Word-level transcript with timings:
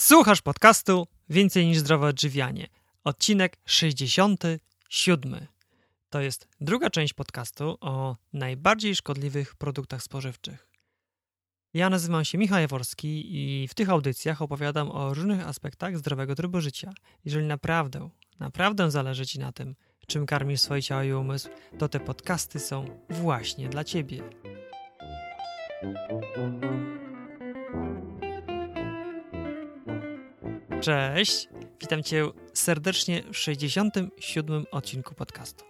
Słuchasz 0.00 0.42
podcastu 0.42 1.06
Więcej 1.28 1.66
niż 1.66 1.78
zdrowe 1.78 2.06
odżywianie. 2.06 2.66
Odcinek 3.04 3.56
67. 3.66 5.46
To 6.10 6.20
jest 6.20 6.48
druga 6.60 6.90
część 6.90 7.12
podcastu 7.12 7.76
o 7.80 8.16
najbardziej 8.32 8.96
szkodliwych 8.96 9.54
produktach 9.54 10.02
spożywczych. 10.02 10.68
Ja 11.74 11.90
nazywam 11.90 12.24
się 12.24 12.38
Michał 12.38 12.60
Jaworski 12.60 13.36
i 13.36 13.68
w 13.68 13.74
tych 13.74 13.90
audycjach 13.90 14.42
opowiadam 14.42 14.90
o 14.90 15.14
różnych 15.14 15.48
aspektach 15.48 15.98
zdrowego 15.98 16.34
trybu 16.34 16.60
życia. 16.60 16.92
Jeżeli 17.24 17.46
naprawdę, 17.46 18.10
naprawdę 18.38 18.90
zależy 18.90 19.26
Ci 19.26 19.38
na 19.38 19.52
tym, 19.52 19.74
czym 20.06 20.26
karmisz 20.26 20.60
swoje 20.60 20.82
ciało 20.82 21.02
i 21.02 21.12
umysł, 21.12 21.48
to 21.78 21.88
te 21.88 22.00
podcasty 22.00 22.58
są 22.58 22.84
właśnie 23.10 23.68
dla 23.68 23.84
Ciebie. 23.84 24.22
Cześć, 30.80 31.48
witam 31.80 32.02
Cię 32.02 32.30
serdecznie 32.54 33.22
w 33.32 33.36
67. 33.36 34.64
odcinku 34.70 35.14
podcastu. 35.14 35.64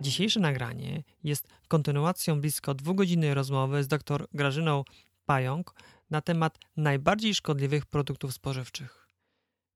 Dzisiejsze 0.00 0.40
nagranie 0.40 1.02
jest 1.24 1.48
kontynuacją 1.68 2.40
blisko 2.40 2.74
dwugodzinnej 2.74 3.34
rozmowy 3.34 3.84
z 3.84 3.88
dr 3.88 4.26
Grażyną 4.32 4.84
Pająk 5.26 5.74
na 6.10 6.20
temat 6.20 6.58
najbardziej 6.76 7.34
szkodliwych 7.34 7.86
produktów 7.86 8.34
spożywczych. 8.34 9.08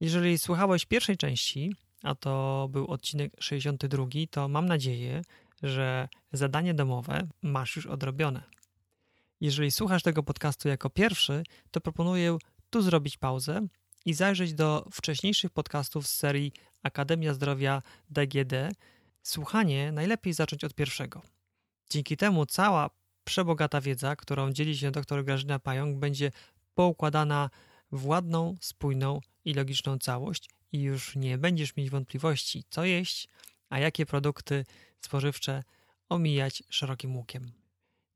Jeżeli 0.01 0.39
słuchałeś 0.39 0.87
pierwszej 0.87 1.17
części, 1.17 1.75
a 2.03 2.15
to 2.15 2.69
był 2.71 2.87
odcinek 2.87 3.33
62, 3.41 4.07
to 4.31 4.49
mam 4.49 4.67
nadzieję, 4.67 5.23
że 5.63 6.09
zadanie 6.33 6.75
domowe 6.75 7.29
masz 7.43 7.77
już 7.77 7.87
odrobione. 7.87 8.43
Jeżeli 9.41 9.71
słuchasz 9.71 10.03
tego 10.03 10.23
podcastu 10.23 10.69
jako 10.69 10.91
pierwszy, 10.91 11.43
to 11.71 11.81
proponuję 11.81 12.39
tu 12.71 12.83
zrobić 12.83 13.17
pauzę 13.17 13.67
i 14.05 14.15
zajrzeć 14.15 14.55
do 14.55 14.89
wcześniejszych 14.93 15.51
podcastów 15.51 16.07
z 16.07 16.17
serii 16.17 16.53
Akademia 16.83 17.35
Zdrowia 17.35 17.83
DGD. 18.11 18.53
Słuchanie 19.23 19.93
najlepiej 19.93 20.33
zacząć 20.33 20.65
od 20.65 20.75
pierwszego. 20.75 21.23
Dzięki 21.91 22.17
temu 22.17 22.47
cała 22.47 22.91
przebogata 23.25 23.81
wiedza, 23.81 24.17
którą 24.17 24.53
dzieli 24.53 24.79
się 24.79 24.91
dr 24.91 25.25
Grażyna 25.25 25.59
Pająk, 25.59 25.99
będzie 25.99 26.31
poukładana 26.75 27.51
w 27.93 28.07
ładną, 28.07 28.55
spójną 28.61 29.21
i 29.45 29.55
logiczną 29.55 29.99
całość 29.99 30.51
i 30.73 30.81
już 30.81 31.17
nie 31.17 31.39
będziesz 31.39 31.77
mieć 31.77 31.91
wątpliwości, 31.91 32.65
co 32.71 32.85
jeść, 32.85 33.29
a 33.69 33.79
jakie 33.79 34.07
produkty 34.07 34.65
spożywcze 35.01 35.63
omijać 36.09 36.63
szerokim 36.69 37.17
łukiem. 37.17 37.53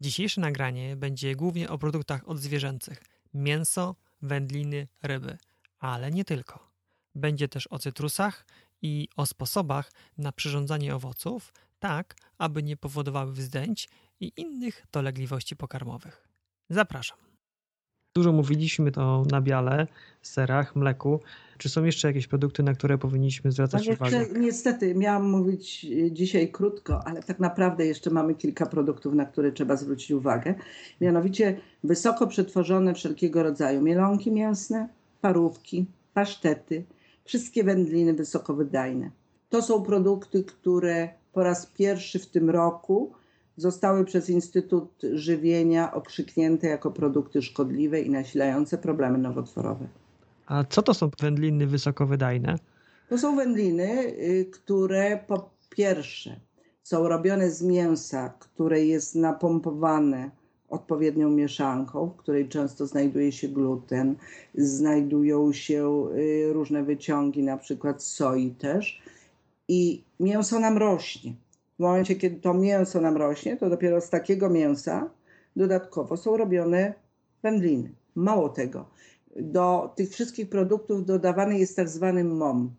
Dzisiejsze 0.01 0.41
nagranie 0.41 0.97
będzie 0.97 1.37
głównie 1.37 1.69
o 1.69 1.79
produktach 1.79 2.29
odzwierzęcych: 2.29 3.03
mięso, 3.35 3.97
wędliny, 4.23 4.89
ryby 5.03 5.39
ale 5.79 6.11
nie 6.11 6.25
tylko. 6.25 6.71
Będzie 7.15 7.49
też 7.49 7.67
o 7.71 7.79
cytrusach 7.79 8.47
i 8.83 9.09
o 9.17 9.27
sposobach 9.27 9.93
na 10.19 10.33
przyrządzanie 10.33 10.95
owoców, 10.95 11.53
tak 11.79 12.15
aby 12.39 12.63
nie 12.63 12.77
powodowały 12.77 13.33
wzdęć 13.33 13.89
i 14.21 14.33
innych 14.37 14.87
dolegliwości 14.93 15.57
pokarmowych. 15.57 16.29
Zapraszam. 16.71 17.19
Dużo 18.15 18.33
mówiliśmy 18.33 18.93
o 18.97 19.25
nabiale, 19.31 19.87
serach, 20.23 20.77
mleku. 20.77 21.21
Czy 21.59 21.69
są 21.69 21.85
jeszcze 21.85 22.09
jakieś 22.09 22.27
produkty, 22.27 22.63
na 22.63 22.75
które 22.75 22.99
powinniśmy 22.99 23.53
zwracać 23.53 23.87
tak, 23.87 23.97
uwagę? 23.97 24.27
Niestety, 24.39 24.95
miałam 24.95 25.31
mówić 25.31 25.87
dzisiaj 26.11 26.53
krótko, 26.53 27.07
ale 27.07 27.23
tak 27.23 27.39
naprawdę 27.41 27.87
jeszcze 27.87 28.11
mamy 28.11 28.35
kilka 28.35 28.67
produktów, 28.67 29.15
na 29.15 29.27
które 29.27 29.53
trzeba 29.53 29.77
zwrócić 29.77 30.11
uwagę. 30.11 30.55
Mianowicie 31.01 31.61
wysoko 31.85 32.27
przetworzone 32.27 32.95
wszelkiego 32.95 33.43
rodzaju 33.43 33.83
mielonki 33.83 34.33
mięsne, 34.33 34.89
parówki, 35.21 35.87
pasztety, 36.15 36.85
wszystkie 37.25 37.65
wędliny 37.65 38.15
wysokowydajne. 38.15 39.11
To 39.49 39.63
są 39.63 39.83
produkty, 39.83 40.45
które 40.45 41.09
po 41.33 41.43
raz 41.43 41.67
pierwszy 41.67 42.19
w 42.19 42.27
tym 42.27 42.51
roku 42.51 43.13
zostały 43.57 44.05
przez 44.05 44.31
Instytut 44.31 45.03
Żywienia 45.13 45.93
okrzyknięte 45.95 46.67
jako 46.67 46.91
produkty 46.91 47.43
szkodliwe 47.43 48.01
i 48.01 48.11
nasilające 48.11 48.79
problemy 48.79 49.19
nowotworowe. 49.19 49.87
A 50.47 50.65
co 50.65 50.83
to 50.83 50.95
są 50.95 51.11
wędliny 51.21 51.67
wysokowydajne? 51.67 52.59
To 53.09 53.19
są 53.19 53.37
wędliny, 53.37 54.03
y, 54.07 54.51
które 54.53 55.25
po 55.27 55.51
pierwsze 55.71 56.41
są 56.83 57.09
robione 57.09 57.51
z 57.51 57.63
mięsa, 57.63 58.29
które 58.29 58.85
jest 58.85 59.15
napompowane 59.15 60.31
odpowiednią 60.71 61.31
mieszanką, 61.31 62.07
w 62.07 62.17
której 62.17 62.49
często 62.49 62.87
znajduje 62.87 63.33
się 63.33 63.49
gluten, 63.49 64.17
znajdują 64.55 65.53
się 65.53 66.07
y, 66.17 66.53
różne 66.53 66.83
wyciągi, 66.83 67.43
na 67.43 67.57
przykład 67.57 68.03
soi 68.03 68.51
też. 68.51 69.03
I 69.69 70.05
mięso 70.21 70.61
nam 70.61 70.79
rośnie. 70.79 71.35
W 71.77 71.83
momencie, 71.83 72.17
kiedy 72.17 72.41
to 72.41 72.55
mięso 72.55 73.01
nam 73.01 73.17
rośnie, 73.17 73.57
to 73.57 73.71
dopiero 73.71 74.01
z 74.01 74.11
takiego 74.11 74.51
mięsa 74.51 75.11
dodatkowo 75.57 76.17
są 76.17 76.37
robione 76.37 76.95
wędliny. 77.43 77.91
Mało 78.15 78.49
tego, 78.49 78.85
do 79.37 79.93
tych 79.97 80.11
wszystkich 80.11 80.49
produktów 80.49 81.07
dodawany 81.07 81.59
jest 81.59 81.77
tak 81.77 81.89
zwany 81.89 82.25
MOM, 82.25 82.71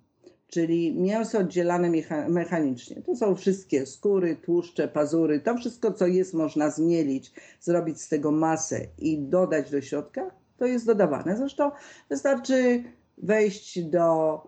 czyli 0.47 0.94
mięso 0.94 1.40
oddzielane 1.40 1.91
mechanicznie. 2.30 3.02
To 3.02 3.16
są 3.16 3.35
wszystkie 3.35 3.85
skóry, 3.85 4.35
tłuszcze, 4.35 4.88
pazury, 4.88 5.40
to 5.40 5.58
wszystko, 5.58 5.94
co 5.94 6.08
jest, 6.08 6.34
można 6.34 6.69
zmielić, 6.69 7.31
zrobić 7.62 8.02
z 8.02 8.09
tego 8.09 8.31
masę 8.31 8.88
i 8.97 9.19
dodać 9.19 9.72
do 9.72 9.81
środka, 9.81 10.31
to 10.57 10.66
jest 10.66 10.86
dodawane. 10.86 11.38
Zresztą 11.38 11.72
wystarczy 12.09 12.84
wejść 13.18 13.84
do 13.84 14.41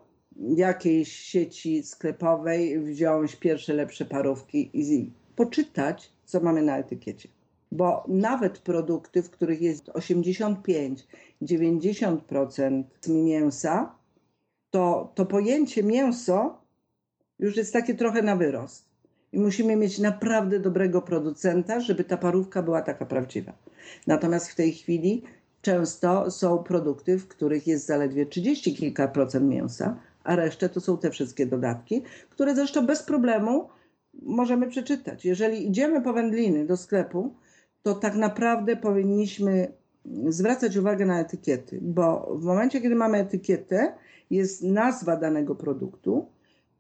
jakiejś 0.56 1.12
sieci 1.12 1.84
sklepowej, 1.84 2.80
wziąć 2.80 3.36
pierwsze 3.36 3.74
lepsze 3.74 4.06
parówki 4.06 4.70
i 4.74 5.12
poczytać, 5.36 6.12
co 6.26 6.40
mamy 6.40 6.62
na 6.62 6.78
etykiecie. 6.78 7.30
Bo 7.72 8.04
nawet 8.08 8.60
produkty, 8.60 9.24
w 9.24 9.30
których 9.30 9.62
jest 9.62 9.88
85-90% 9.88 12.84
mięsa, 13.08 13.99
to, 14.72 15.12
to 15.16 15.26
pojęcie 15.26 15.84
mięso 15.84 16.62
już 17.40 17.58
jest 17.58 17.74
takie 17.74 17.96
trochę 17.96 18.22
na 18.22 18.36
wyrost. 18.36 18.90
I 19.34 19.40
musimy 19.40 19.76
mieć 19.76 20.00
naprawdę 20.00 20.60
dobrego 20.60 21.02
producenta, 21.02 21.80
żeby 21.80 22.04
ta 22.04 22.18
parówka 22.18 22.64
była 22.64 22.82
taka 22.82 23.06
prawdziwa. 23.06 23.54
Natomiast 24.08 24.50
w 24.50 24.56
tej 24.56 24.74
chwili 24.74 25.24
często 25.62 26.32
są 26.32 26.58
produkty, 26.58 27.18
w 27.18 27.28
których 27.28 27.68
jest 27.68 27.86
zaledwie 27.86 28.26
30 28.26 28.76
kilka 28.76 29.08
procent 29.08 29.50
mięsa, 29.50 30.00
a 30.24 30.36
resztę 30.36 30.70
to 30.70 30.82
są 30.82 30.98
te 30.98 31.12
wszystkie 31.12 31.46
dodatki, 31.46 32.02
które 32.30 32.56
zresztą 32.56 32.86
bez 32.86 33.04
problemu 33.04 33.70
możemy 34.22 34.68
przeczytać. 34.68 35.26
Jeżeli 35.26 35.68
idziemy 35.68 36.02
po 36.02 36.14
wędliny 36.14 36.66
do 36.66 36.78
sklepu, 36.78 37.34
to 37.84 37.96
tak 37.96 38.16
naprawdę 38.16 38.76
powinniśmy 38.76 39.72
zwracać 40.28 40.78
uwagę 40.78 41.06
na 41.06 41.20
etykiety, 41.20 41.80
bo 41.82 42.36
w 42.40 42.44
momencie, 42.44 42.82
kiedy 42.82 42.96
mamy 42.96 43.18
etykietę, 43.18 43.94
jest 44.30 44.64
nazwa 44.64 45.18
danego 45.18 45.56
produktu, 45.56 46.26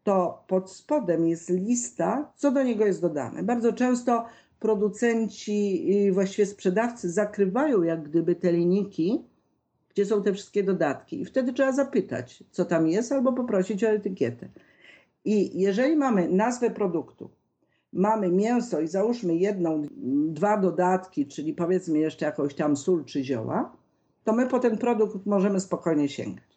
to 0.03 0.43
pod 0.47 0.71
spodem 0.71 1.27
jest 1.27 1.49
lista, 1.49 2.31
co 2.35 2.51
do 2.51 2.63
niego 2.63 2.85
jest 2.85 3.01
dodane. 3.01 3.43
Bardzo 3.43 3.73
często 3.73 4.25
producenci 4.59 5.89
i 5.91 6.11
właściwie 6.11 6.45
sprzedawcy 6.45 7.09
zakrywają 7.11 7.83
jak 7.83 8.03
gdyby 8.03 8.35
te 8.35 8.51
linijki, 8.51 9.23
gdzie 9.89 10.05
są 10.05 10.23
te 10.23 10.33
wszystkie 10.33 10.63
dodatki. 10.63 11.21
I 11.21 11.25
wtedy 11.25 11.53
trzeba 11.53 11.71
zapytać, 11.71 12.43
co 12.51 12.65
tam 12.65 12.87
jest, 12.87 13.11
albo 13.11 13.33
poprosić 13.33 13.83
o 13.83 13.89
etykietę. 13.89 14.49
I 15.25 15.61
jeżeli 15.61 15.95
mamy 15.95 16.29
nazwę 16.29 16.69
produktu, 16.69 17.29
mamy 17.93 18.29
mięso 18.29 18.81
i 18.81 18.87
załóżmy 18.87 19.35
jedną, 19.35 19.81
dwa 20.27 20.57
dodatki, 20.57 21.27
czyli 21.27 21.53
powiedzmy 21.53 21.99
jeszcze 21.99 22.25
jakąś 22.25 22.55
tam 22.55 22.77
sól 22.77 23.05
czy 23.05 23.23
zioła, 23.23 23.77
to 24.23 24.33
my 24.33 24.47
po 24.47 24.59
ten 24.59 24.77
produkt 24.77 25.25
możemy 25.25 25.59
spokojnie 25.59 26.09
sięgać. 26.09 26.48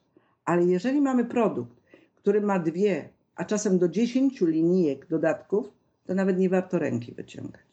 Ale 0.44 0.64
jeżeli 0.64 1.00
mamy 1.00 1.24
produkt, 1.24 1.80
który 2.14 2.40
ma 2.40 2.58
dwie, 2.58 3.08
a 3.34 3.44
czasem 3.44 3.78
do 3.78 3.88
dziesięciu 3.88 4.46
linijek 4.46 5.06
dodatków, 5.06 5.72
to 6.06 6.14
nawet 6.14 6.38
nie 6.38 6.48
warto 6.48 6.78
ręki 6.78 7.12
wyciągać. 7.12 7.72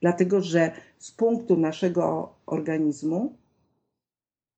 Dlatego, 0.00 0.40
że 0.40 0.72
z 0.98 1.10
punktu 1.10 1.56
naszego 1.56 2.34
organizmu 2.46 3.36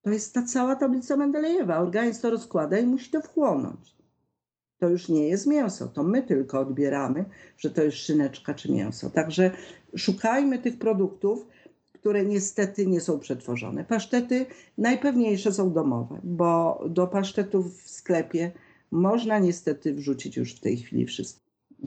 to 0.03 0.11
jest 0.11 0.35
ta 0.35 0.43
cała 0.43 0.77
tablica 0.77 1.17
Mendelejewa. 1.17 1.79
Organizm 1.79 2.23
to 2.23 2.31
rozkłada 2.31 2.79
i 2.79 2.87
musi 2.87 3.11
to 3.11 3.21
wchłonąć. 3.21 3.97
To 4.79 4.89
już 4.89 5.09
nie 5.09 5.29
jest 5.29 5.47
mięso, 5.47 5.89
to 5.89 6.03
my 6.03 6.23
tylko 6.23 6.61
odbieramy, 6.61 7.25
że 7.59 7.71
to 7.71 7.83
jest 7.83 7.97
szyneczka 7.97 8.55
czy 8.55 8.73
mięso. 8.73 9.11
Także 9.11 9.51
szukajmy 9.97 10.59
tych 10.59 10.79
produktów, 10.79 11.47
które 12.03 12.25
niestety 12.25 12.87
nie 12.87 13.01
są 13.01 13.19
przetworzone. 13.19 13.85
Pasztety 13.85 14.47
najpewniejsze 14.79 15.53
są 15.53 15.73
domowe, 15.73 16.21
bo 16.25 16.81
do 16.89 17.07
pasztetów 17.07 17.83
w 17.83 17.91
sklepie 17.91 18.53
można 18.91 19.39
niestety 19.39 19.95
wrzucić 19.95 20.37
już 20.37 20.55
w 20.55 20.61
tej 20.61 20.77
chwili 20.77 21.07
wszystko. 21.07 21.43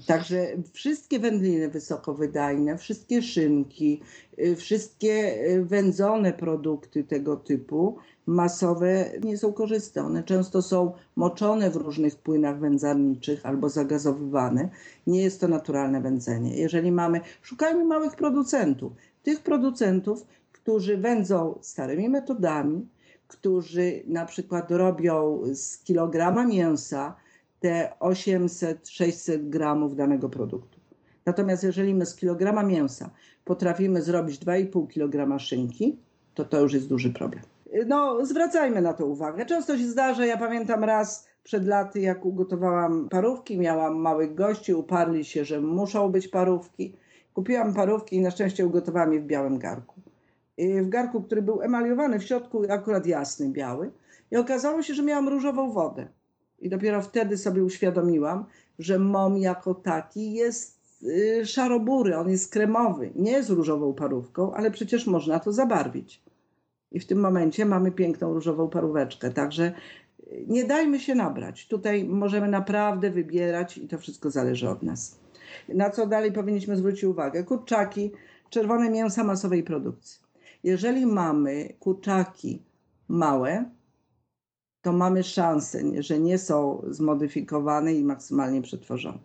Także 0.08 0.48
wszystkie 0.74 1.20
wędliny 1.20 1.70
wysokowydajne, 1.70 2.78
wszystkie 2.78 3.22
szynki, 3.22 4.02
y, 4.40 4.56
wszystkie 4.56 5.46
y, 5.52 5.66
wędzone 5.66 6.34
produkty 6.34 7.04
tego 7.04 7.38
typu 7.38 7.98
masowe 8.26 9.12
nie 9.24 9.38
są 9.38 9.54
korzystne. 9.54 10.06
One 10.06 10.24
często 10.24 10.62
są 10.62 10.94
moczone 11.16 11.70
w 11.70 11.76
różnych 11.76 12.16
płynach 12.16 12.60
wędzarniczych 12.60 13.46
albo 13.46 13.70
zagazowywane. 13.70 14.70
Nie 15.08 15.22
jest 15.22 15.42
to 15.42 15.48
naturalne 15.48 16.02
wędzenie. 16.02 16.58
Jeżeli 16.58 16.92
mamy, 16.92 17.22
szukajmy 17.42 17.86
małych 17.86 18.16
producentów. 18.16 18.92
Tych 19.26 19.44
producentów, 19.44 20.26
którzy 20.52 20.98
wędzą 20.98 21.60
starymi 21.62 22.10
metodami, 22.10 22.88
którzy 23.28 24.04
na 24.08 24.26
przykład 24.26 24.72
robią 24.72 25.42
z 25.54 25.78
kilograma 25.78 26.46
mięsa 26.46 27.16
te 27.60 27.92
800-600 28.00 29.50
gramów 29.50 29.96
danego 29.96 30.30
produktu. 30.30 30.80
Natomiast 31.26 31.64
jeżeli 31.64 31.94
my 31.94 32.06
z 32.06 32.16
kilograma 32.16 32.64
mięsa 32.64 33.10
potrafimy 33.46 34.02
zrobić 34.02 34.40
2,5 34.40 34.88
kg 34.88 35.40
szynki, 35.40 35.98
to 36.34 36.46
to 36.46 36.62
już 36.62 36.74
jest 36.74 36.88
duży 36.88 37.14
problem. 37.14 37.42
No, 37.88 38.26
zwracajmy 38.26 38.82
na 38.82 38.94
to 38.94 39.06
uwagę. 39.06 39.46
Często 39.46 39.78
się 39.78 39.88
zdarza, 39.88 40.26
ja 40.26 40.38
pamiętam 40.38 40.84
raz 40.84 41.28
przed 41.44 41.68
laty, 41.68 42.00
jak 42.00 42.26
ugotowałam 42.26 43.10
parówki, 43.10 43.58
miałam 43.58 43.96
małych 43.96 44.36
gości, 44.36 44.74
uparli 44.74 45.26
się, 45.26 45.46
że 45.46 45.62
muszą 45.62 46.12
być 46.12 46.28
parówki. 46.28 46.96
Kupiłam 47.36 47.74
parówki 47.74 48.16
i 48.16 48.22
na 48.22 48.32
szczęście 48.32 48.68
ugotowałam 48.68 49.14
je 49.14 49.20
w 49.20 49.26
białym 49.26 49.60
garku. 49.60 49.96
W 50.58 50.90
garku, 50.90 51.22
który 51.22 51.42
był 51.42 51.62
emaliowany 51.62 52.20
w 52.20 52.24
środku, 52.24 52.64
akurat 52.70 53.06
jasny, 53.06 53.50
biały. 53.50 53.92
I 54.32 54.38
okazało 54.38 54.82
się, 54.82 54.94
że 54.94 55.04
miałam 55.04 55.30
różową 55.30 55.72
wodę. 55.72 56.08
I 56.60 56.70
dopiero 56.70 57.02
wtedy 57.02 57.38
sobie 57.38 57.64
uświadomiłam, 57.64 58.46
że 58.80 59.00
mom 59.00 59.38
jako 59.38 59.74
taki 59.74 60.34
jest 60.34 60.80
y, 61.04 61.46
szarobury, 61.46 62.18
on 62.18 62.30
jest 62.30 62.52
kremowy, 62.52 63.12
nie 63.16 63.32
jest 63.32 63.50
różową 63.50 63.94
parówką, 63.94 64.54
ale 64.54 64.72
przecież 64.72 65.08
można 65.08 65.40
to 65.40 65.52
zabarwić. 65.54 66.22
I 66.92 67.00
w 67.00 67.08
tym 67.08 67.20
momencie 67.20 67.66
mamy 67.66 67.92
piękną 67.92 68.34
różową 68.34 68.70
paróweczkę. 68.70 69.32
Także 69.32 69.74
y, 70.20 70.46
nie 70.48 70.66
dajmy 70.66 71.00
się 71.00 71.16
nabrać. 71.16 71.68
Tutaj 71.68 72.04
możemy 72.04 72.48
naprawdę 72.48 73.12
wybierać 73.12 73.78
i 73.78 73.88
to 73.88 73.98
wszystko 73.98 74.32
zależy 74.32 74.70
od 74.70 74.84
nas. 74.84 75.25
Na 75.70 75.90
co 75.90 76.08
dalej 76.08 76.32
powinniśmy 76.32 76.78
zwrócić 76.78 77.04
uwagę? 77.04 77.44
Kurczaki, 77.44 78.12
czerwone 78.50 78.90
mięsa 78.90 79.24
masowej 79.24 79.64
produkcji. 79.64 80.20
Jeżeli 80.64 81.06
mamy 81.06 81.74
kurczaki 81.80 82.62
małe, 83.08 83.66
to 84.82 84.94
mamy 84.94 85.24
szansę, 85.24 85.80
że 86.00 86.20
nie 86.20 86.38
są 86.38 86.82
zmodyfikowane 86.90 87.94
i 87.94 88.04
maksymalnie 88.04 88.62
przetworzone. 88.62 89.20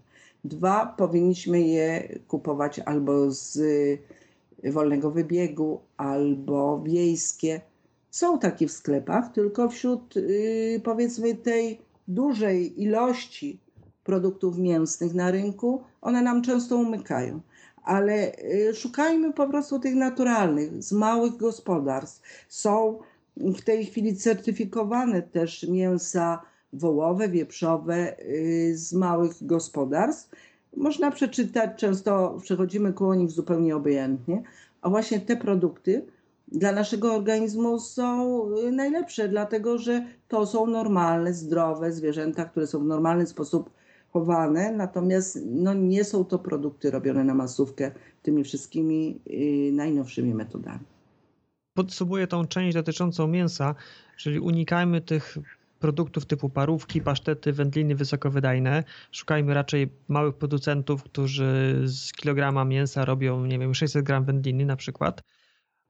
Dwa, 0.44 0.86
powinniśmy 0.86 1.60
je 1.60 2.18
kupować 2.28 2.78
albo 2.78 3.30
z 3.30 3.58
wolnego 4.64 5.10
wybiegu, 5.10 5.80
albo 5.96 6.82
wiejskie. 6.82 7.60
Są 8.10 8.38
takie 8.38 8.66
w 8.68 8.72
sklepach, 8.72 9.32
tylko 9.32 9.68
wśród 9.68 10.16
yy, 10.16 10.80
powiedzmy 10.84 11.34
tej 11.34 11.80
dużej 12.08 12.82
ilości 12.82 13.58
produktów 14.04 14.58
mięsnych 14.58 15.14
na 15.14 15.30
rynku, 15.30 15.82
one 16.00 16.22
nam 16.22 16.42
często 16.42 16.76
umykają. 16.76 17.40
Ale 17.84 18.16
yy, 18.16 18.74
szukajmy 18.74 19.32
po 19.32 19.46
prostu 19.46 19.78
tych 19.78 19.94
naturalnych, 19.94 20.82
z 20.82 20.92
małych 20.92 21.36
gospodarstw. 21.36 22.22
Są 22.48 22.98
w 23.36 23.60
tej 23.60 23.86
chwili 23.86 24.16
certyfikowane 24.16 25.22
też 25.22 25.68
mięsa 25.68 26.42
wołowe, 26.72 27.28
wieprzowe 27.28 28.16
yy, 28.28 28.76
z 28.76 28.92
małych 28.92 29.46
gospodarstw. 29.46 30.30
Można 30.76 31.10
przeczytać, 31.10 31.70
często 31.76 32.38
przechodzimy 32.42 32.92
koło 32.92 33.14
nich 33.14 33.30
zupełnie 33.30 33.76
obojętnie, 33.76 34.42
a 34.82 34.90
właśnie 34.90 35.20
te 35.20 35.36
produkty 35.36 36.06
dla 36.48 36.72
naszego 36.72 37.14
organizmu 37.14 37.78
są 37.78 38.40
yy, 38.50 38.72
najlepsze, 38.72 39.28
dlatego 39.28 39.78
że 39.78 40.06
to 40.28 40.46
są 40.46 40.66
normalne, 40.66 41.34
zdrowe 41.34 41.92
zwierzęta, 41.92 42.44
które 42.44 42.66
są 42.66 42.78
w 42.80 42.84
normalny 42.86 43.26
sposób 43.26 43.70
chowane, 44.12 44.72
natomiast 44.72 45.38
no, 45.46 45.74
nie 45.74 46.04
są 46.04 46.24
to 46.24 46.38
produkty 46.38 46.90
robione 46.90 47.24
na 47.24 47.34
masówkę 47.34 47.90
tymi 48.22 48.44
wszystkimi 48.44 49.20
yy, 49.26 49.72
najnowszymi 49.72 50.34
metodami 50.34 50.84
podsumuję 51.74 52.26
tą 52.26 52.46
część 52.46 52.74
dotyczącą 52.74 53.26
mięsa, 53.26 53.74
czyli 54.16 54.40
unikajmy 54.40 55.00
tych 55.00 55.38
produktów 55.78 56.26
typu 56.26 56.48
parówki, 56.48 57.00
pasztety, 57.00 57.52
wędliny 57.52 57.94
wysokowydajne. 57.94 58.84
Szukajmy 59.12 59.54
raczej 59.54 59.88
małych 60.08 60.34
producentów, 60.34 61.02
którzy 61.02 61.82
z 61.84 62.12
kilograma 62.12 62.64
mięsa 62.64 63.04
robią, 63.04 63.46
nie 63.46 63.58
wiem, 63.58 63.74
600 63.74 64.04
gram 64.04 64.24
wędliny 64.24 64.64
na 64.66 64.76
przykład. 64.76 65.22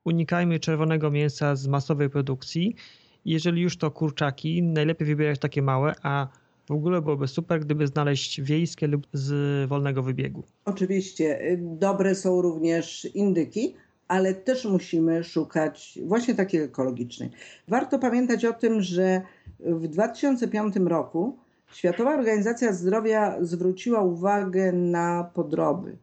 Unikajmy 0.04 0.60
czerwonego 0.60 1.10
mięsa 1.10 1.56
z 1.56 1.66
masowej 1.66 2.10
produkcji. 2.10 2.76
Jeżeli 3.24 3.62
już 3.62 3.76
to 3.76 3.90
kurczaki, 3.90 4.62
najlepiej 4.62 5.06
wybierać 5.06 5.38
takie 5.38 5.62
małe, 5.62 5.94
a 6.02 6.28
w 6.70 6.72
ogóle 6.72 7.02
byłoby 7.02 7.28
super, 7.28 7.60
gdyby 7.60 7.86
znaleźć 7.86 8.40
wiejskie 8.40 8.86
lub 8.86 9.06
z 9.12 9.68
wolnego 9.68 10.02
wybiegu. 10.02 10.42
Oczywiście. 10.64 11.56
Dobre 11.58 12.14
są 12.14 12.42
również 12.42 13.04
indyki, 13.04 13.74
ale 14.08 14.34
też 14.34 14.64
musimy 14.64 15.24
szukać 15.24 15.98
właśnie 16.04 16.34
takiej 16.34 16.62
ekologicznej. 16.62 17.30
Warto 17.68 17.98
pamiętać 17.98 18.44
o 18.44 18.52
tym, 18.52 18.80
że 18.80 19.22
w 19.60 19.88
2005 19.88 20.74
roku 20.76 21.36
Światowa 21.72 22.14
Organizacja 22.14 22.72
Zdrowia 22.72 23.36
zwróciła 23.40 24.02
uwagę 24.02 24.72
na 24.72 25.30
podroby. 25.34 25.96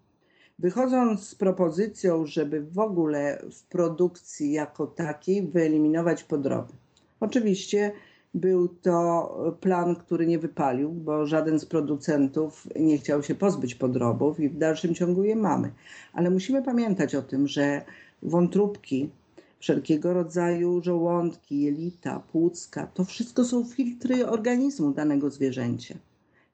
Wychodząc 0.60 1.30
z 1.30 1.36
propozycją, 1.36 2.25
żeby 2.25 2.62
w 2.62 2.80
ogóle 2.80 3.42
w 3.52 3.63
produkcji 3.63 4.52
jako 4.52 4.88
takiej 4.88 5.48
wyeliminować 5.48 6.24
podroby. 6.24 6.74
Oczywiście 7.20 7.92
był 8.39 8.68
to 8.68 9.56
plan, 9.62 9.95
który 9.95 10.28
nie 10.28 10.39
wypalił, 10.39 10.92
bo 10.92 11.25
żaden 11.25 11.60
z 11.60 11.66
producentów 11.66 12.68
nie 12.80 12.98
chciał 12.98 13.24
się 13.24 13.36
pozbyć 13.36 13.75
podrobów 13.75 14.39
i 14.39 14.50
w 14.50 14.57
dalszym 14.57 14.95
ciągu 14.95 15.24
je 15.24 15.36
mamy. 15.36 15.72
Ale 16.13 16.30
musimy 16.30 16.63
pamiętać 16.63 17.16
o 17.16 17.22
tym, 17.22 17.48
że 17.48 17.81
wątróbki, 18.24 19.10
wszelkiego 19.60 20.13
rodzaju 20.13 20.81
żołądki, 20.84 21.62
jelita, 21.62 22.19
płucka 22.31 22.88
to 22.94 23.06
wszystko 23.06 23.45
są 23.45 23.66
filtry 23.66 24.28
organizmu 24.28 24.92
danego 24.92 25.30
zwierzęcia. 25.30 25.95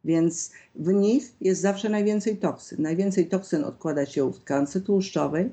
Więc 0.06 0.52
w 0.76 0.94
nich 0.94 1.34
jest 1.42 1.62
zawsze 1.62 1.90
najwięcej 1.90 2.38
toksyn. 2.38 2.82
Najwięcej 2.82 3.28
toksyn 3.28 3.64
odkłada 3.64 4.06
się 4.06 4.32
w 4.32 4.40
tkance 4.40 4.82
tłuszczowej, 4.82 5.50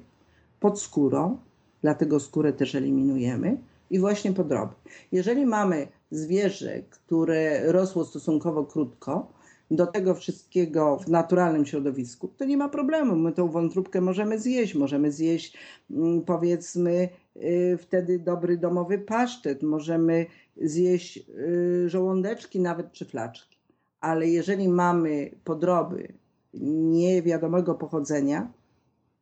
pod 0.61 0.81
skórą, 0.81 1.39
dlatego 1.83 2.21
skórę 2.21 2.53
też 2.53 2.75
eliminujemy, 2.75 3.57
i 3.91 3.99
właśnie 3.99 4.33
podroby. 4.33 4.75
Jeżeli 5.13 5.47
mamy 5.47 5.89
zwierzę, 6.11 6.83
które 6.91 7.73
rosło 7.73 8.05
stosunkowo 8.05 8.65
krótko, 8.65 9.33
do 9.71 9.87
tego 9.87 10.15
wszystkiego 10.15 10.97
w 10.97 11.09
naturalnym 11.09 11.67
środowisku, 11.67 12.29
to 12.37 12.45
nie 12.45 12.57
ma 12.57 12.69
problemu. 12.69 13.17
My 13.17 13.33
tą 13.33 13.49
wątróbkę 13.49 14.01
możemy 14.01 14.39
zjeść, 14.39 14.75
możemy 14.75 15.13
zjeść 15.13 15.59
mm, 15.91 16.23
powiedzmy 16.23 17.09
y, 17.37 17.79
wtedy 17.81 18.19
dobry 18.19 18.57
domowy 18.57 18.99
pasztet, 18.99 19.63
możemy 19.63 20.27
zjeść 20.57 21.19
y, 21.19 21.89
żołądeczki, 21.89 22.61
nawet 22.61 22.93
czy 22.93 23.05
flaczki. 23.05 23.59
Ale 24.01 24.29
jeżeli 24.29 24.69
mamy 24.69 25.31
podroby 25.45 26.13
niewiadomego 26.55 27.75
pochodzenia, 27.75 28.53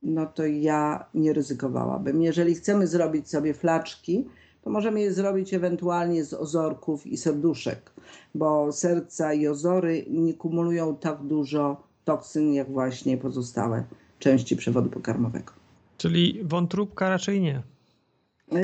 no 0.03 0.27
to 0.27 0.47
ja 0.47 1.05
nie 1.15 1.33
ryzykowałabym. 1.33 2.23
Jeżeli 2.23 2.55
chcemy 2.55 2.87
zrobić 2.87 3.31
sobie 3.31 3.55
flaczki, 3.55 4.29
to 4.69 4.73
możemy 4.73 5.01
je 5.01 5.13
zrobić 5.13 5.55
ewentualnie 5.55 6.25
z 6.25 6.35
ozorków 6.35 7.07
i 7.07 7.17
serduszek, 7.17 7.93
bo 8.35 8.73
serca 8.73 9.33
i 9.33 9.47
ozory 9.47 10.05
nie 10.11 10.35
kumulują 10.35 10.97
tak 10.97 11.23
dużo 11.23 11.83
toksyn 12.05 12.53
jak 12.53 12.71
właśnie 12.73 13.17
pozostałe 13.17 13.85
części 14.19 14.57
przewodu 14.57 14.91
pokarmowego. 14.91 15.53
Czyli 15.97 16.41
wątróbka 16.45 17.09
raczej 17.09 17.41
nie. 17.41 17.63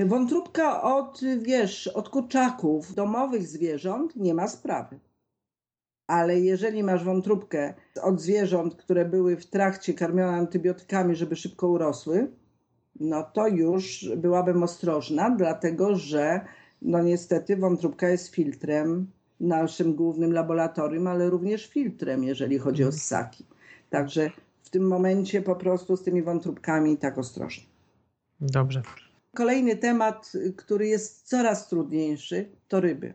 Wątróbka 0.07 0.83
od, 0.83 1.21
wiesz, 1.43 1.87
od 1.87 2.09
kurczaków, 2.09 2.95
domowych 2.95 3.47
zwierząt 3.47 4.17
nie 4.17 4.35
ma 4.35 4.49
sprawy. 4.49 4.99
Ale 6.07 6.41
jeżeli 6.41 6.83
masz 6.83 7.05
wątróbkę 7.05 7.75
od 8.03 8.21
zwierząt, 8.21 8.75
które 8.75 9.05
były 9.05 9.37
w 9.37 9.47
trakcie 9.47 9.95
karmione 9.95 10.37
antybiotykami, 10.37 11.17
żeby 11.17 11.37
szybko 11.37 11.69
urosły, 11.69 12.29
no 13.01 13.23
to 13.23 13.49
już 13.49 14.09
byłabym 14.17 14.63
ostrożna, 14.63 15.31
dlatego 15.31 15.97
że 15.97 16.41
no 16.83 17.03
niestety 17.03 17.57
wątróbka 17.57 18.09
jest 18.09 18.29
filtrem 18.29 19.07
naszym 19.41 19.95
głównym 19.95 20.33
laboratorium, 20.33 21.07
ale 21.07 21.31
również 21.31 21.67
filtrem, 21.67 22.25
jeżeli 22.25 22.59
chodzi 22.59 22.85
o 22.85 22.93
ssaki. 22.93 23.47
Także 23.91 24.31
w 24.63 24.71
tym 24.71 24.87
momencie 24.87 25.43
po 25.43 25.57
prostu 25.57 25.97
z 25.97 26.03
tymi 26.03 26.23
wątróbkami 26.23 26.97
tak 26.97 27.19
ostrożnie. 27.19 27.65
Dobrze. 28.41 28.83
Kolejny 29.35 29.77
temat, 29.77 30.33
który 30.57 30.87
jest 30.87 31.29
coraz 31.29 31.69
trudniejszy, 31.69 32.49
to 32.69 32.81
ryby. 32.81 33.15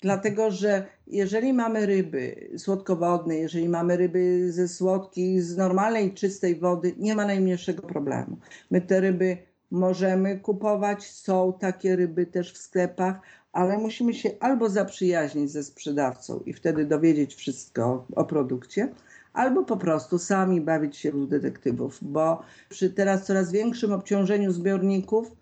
Dlatego, 0.00 0.50
że 0.50 0.86
jeżeli 1.06 1.52
mamy 1.52 1.86
ryby 1.86 2.50
słodkowodne, 2.56 3.36
jeżeli 3.36 3.68
mamy 3.68 3.96
ryby 3.96 4.52
ze 4.52 4.68
słodkich, 4.68 5.42
z 5.42 5.56
normalnej, 5.56 6.14
czystej 6.14 6.56
wody, 6.56 6.94
nie 6.98 7.14
ma 7.14 7.26
najmniejszego 7.26 7.82
problemu. 7.82 8.36
My 8.70 8.80
te 8.80 9.00
ryby 9.00 9.36
możemy 9.70 10.38
kupować, 10.38 11.10
są 11.10 11.52
takie 11.60 11.96
ryby 11.96 12.26
też 12.26 12.52
w 12.52 12.58
sklepach, 12.58 13.20
ale 13.52 13.78
musimy 13.78 14.14
się 14.14 14.30
albo 14.40 14.68
zaprzyjaźnić 14.68 15.50
ze 15.50 15.62
sprzedawcą 15.62 16.40
i 16.46 16.52
wtedy 16.52 16.84
dowiedzieć 16.84 17.34
wszystko 17.34 18.06
o 18.16 18.24
produkcie, 18.24 18.88
albo 19.32 19.64
po 19.64 19.76
prostu 19.76 20.18
sami 20.18 20.60
bawić 20.60 20.96
się 20.96 21.12
w 21.12 21.26
detektywów, 21.26 21.98
bo 22.02 22.42
przy 22.68 22.90
teraz 22.90 23.26
coraz 23.26 23.52
większym 23.52 23.92
obciążeniu 23.92 24.52
zbiorników 24.52 25.36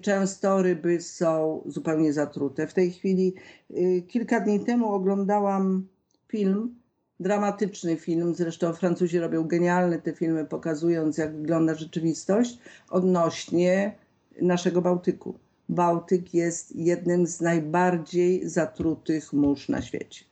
często 0.00 0.62
ryby 0.62 1.00
są 1.00 1.62
zupełnie 1.66 2.12
zatrute. 2.12 2.66
W 2.66 2.74
tej 2.74 2.92
chwili, 2.92 3.34
y, 3.70 4.02
kilka 4.08 4.40
dni 4.40 4.64
temu 4.64 4.92
oglądałam 4.92 5.88
film, 6.28 6.74
dramatyczny 7.20 7.96
film, 7.96 8.34
zresztą 8.34 8.72
Francuzi 8.72 9.18
robią 9.18 9.46
genialne 9.46 9.98
te 9.98 10.12
filmy, 10.12 10.44
pokazując 10.44 11.18
jak 11.18 11.36
wygląda 11.36 11.74
rzeczywistość 11.74 12.58
odnośnie 12.90 13.94
naszego 14.42 14.82
Bałtyku. 14.82 15.38
Bałtyk 15.68 16.34
jest 16.34 16.76
jednym 16.76 17.26
z 17.26 17.40
najbardziej 17.40 18.48
zatrutych 18.48 19.32
mórz 19.32 19.68
na 19.68 19.82
świecie. 19.82 20.24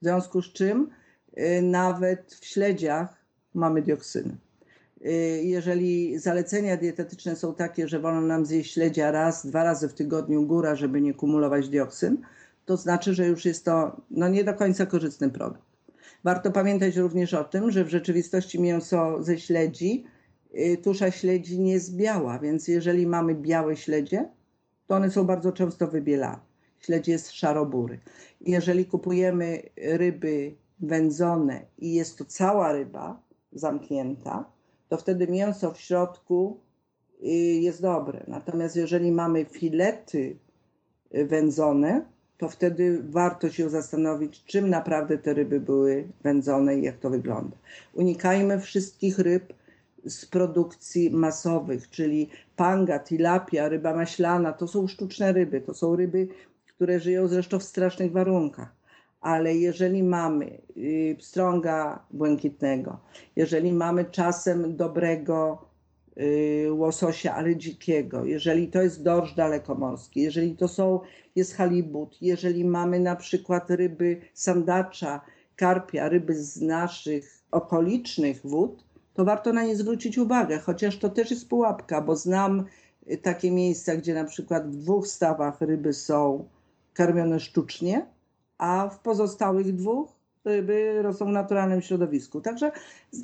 W 0.00 0.04
związku 0.04 0.42
z 0.42 0.52
czym 0.52 0.90
y, 1.38 1.62
nawet 1.62 2.34
w 2.34 2.44
śledziach 2.44 3.24
mamy 3.54 3.82
dioksyny. 3.82 4.36
Y, 5.04 5.42
jeżeli 5.44 6.18
zalecenia 6.18 6.76
dietetyczne 6.76 7.36
są 7.36 7.54
takie, 7.54 7.88
że 7.88 8.00
wolno 8.00 8.20
nam 8.20 8.46
zjeść 8.46 8.74
śledzia 8.74 9.10
raz, 9.10 9.46
dwa 9.46 9.64
razy 9.64 9.88
w 9.88 9.94
tygodniu 9.94 10.46
góra, 10.46 10.74
żeby 10.74 11.00
nie 11.00 11.14
kumulować 11.14 11.68
dioksyn, 11.68 12.18
to 12.64 12.76
znaczy, 12.76 13.14
że 13.14 13.26
już 13.26 13.44
jest 13.44 13.64
to 13.64 14.00
no, 14.10 14.28
nie 14.28 14.44
do 14.44 14.54
końca 14.54 14.86
korzystny 14.86 15.30
produkt. 15.30 15.62
Warto 16.24 16.52
pamiętać 16.52 16.96
również 16.96 17.34
o 17.34 17.44
tym, 17.44 17.70
że 17.70 17.84
w 17.84 17.88
rzeczywistości 17.88 18.60
mięso 18.60 19.22
ze 19.22 19.38
śledzi, 19.38 20.04
y, 20.54 20.76
tusza 20.82 21.10
śledzi 21.10 21.60
nie 21.60 21.72
jest 21.72 21.96
biała, 21.96 22.38
więc 22.38 22.68
jeżeli 22.68 23.06
mamy 23.06 23.34
białe 23.34 23.76
śledzie, 23.76 24.28
to 24.86 24.94
one 24.94 25.10
są 25.10 25.24
bardzo 25.24 25.52
często 25.52 25.86
wybielane. 25.86 26.40
Śledź 26.80 27.08
jest 27.08 27.32
szarobury. 27.32 28.00
Jeżeli 28.40 28.86
kupujemy 28.86 29.62
ryby 29.76 30.54
wędzone 30.80 31.60
i 31.78 31.94
jest 31.94 32.18
to 32.18 32.24
cała 32.24 32.72
ryba 32.72 33.22
zamknięta, 33.52 34.54
to 34.88 34.96
wtedy 34.96 35.28
mięso 35.28 35.72
w 35.72 35.80
środku 35.80 36.60
y, 37.22 37.26
jest 37.60 37.82
dobre. 37.82 38.24
Natomiast 38.28 38.76
jeżeli 38.76 39.12
mamy 39.12 39.44
filety 39.44 40.36
y, 41.14 41.26
wędzone, 41.26 42.04
to 42.38 42.48
wtedy 42.48 43.02
warto 43.10 43.50
się 43.50 43.70
zastanowić, 43.70 44.44
czym 44.44 44.70
naprawdę 44.70 45.18
te 45.18 45.34
ryby 45.34 45.60
były 45.60 46.08
wędzone 46.22 46.78
i 46.78 46.82
jak 46.82 46.98
to 46.98 47.10
wygląda. 47.10 47.56
Unikajmy 47.92 48.60
wszystkich 48.60 49.18
ryb 49.18 49.52
z 50.04 50.26
produkcji 50.26 51.10
masowych, 51.10 51.90
czyli 51.90 52.28
panga, 52.56 52.98
tilapia, 52.98 53.68
ryba 53.68 53.94
maślana, 53.94 54.52
to 54.52 54.68
są 54.68 54.86
sztuczne 54.86 55.32
ryby, 55.32 55.60
to 55.60 55.74
są 55.74 55.96
ryby, 55.96 56.28
które 56.66 57.00
żyją 57.00 57.28
zresztą 57.28 57.58
w 57.58 57.62
strasznych 57.62 58.12
warunkach. 58.12 58.83
Ale 59.24 59.54
jeżeli 59.54 60.02
mamy 60.02 60.58
y, 60.76 61.16
pstrąga 61.18 62.06
błękitnego, 62.10 62.98
jeżeli 63.36 63.72
mamy 63.72 64.04
czasem 64.04 64.76
dobrego 64.76 65.68
y, 66.18 66.72
łososia, 66.72 67.34
ale 67.34 67.56
dzikiego, 67.56 68.24
jeżeli 68.24 68.68
to 68.68 68.82
jest 68.82 69.02
dorsz 69.02 69.34
dalekomorski, 69.34 70.20
jeżeli 70.20 70.56
to 70.56 70.68
są, 70.68 71.00
jest 71.36 71.54
halibut, 71.54 72.18
jeżeli 72.20 72.64
mamy 72.64 73.00
na 73.00 73.16
przykład 73.16 73.70
ryby 73.70 74.20
sandacza, 74.34 75.20
karpia, 75.56 76.08
ryby 76.08 76.34
z 76.34 76.60
naszych 76.60 77.38
okolicznych 77.50 78.40
wód, 78.44 78.84
to 79.14 79.24
warto 79.24 79.52
na 79.52 79.64
nie 79.64 79.76
zwrócić 79.76 80.18
uwagę, 80.18 80.58
chociaż 80.58 80.98
to 80.98 81.08
też 81.08 81.30
jest 81.30 81.48
pułapka, 81.48 82.00
bo 82.00 82.16
znam 82.16 82.64
y, 83.10 83.18
takie 83.18 83.50
miejsca, 83.50 83.96
gdzie 83.96 84.14
na 84.14 84.24
przykład 84.24 84.70
w 84.70 84.76
dwóch 84.76 85.08
stawach 85.08 85.60
ryby 85.60 85.92
są 85.92 86.48
karmione 86.94 87.40
sztucznie, 87.40 88.13
a 88.58 88.88
w 88.88 88.98
pozostałych 88.98 89.74
dwóch 89.74 90.12
ryby 90.44 91.02
rosną 91.02 91.26
w 91.26 91.30
naturalnym 91.30 91.82
środowisku. 91.82 92.40
Także 92.40 92.72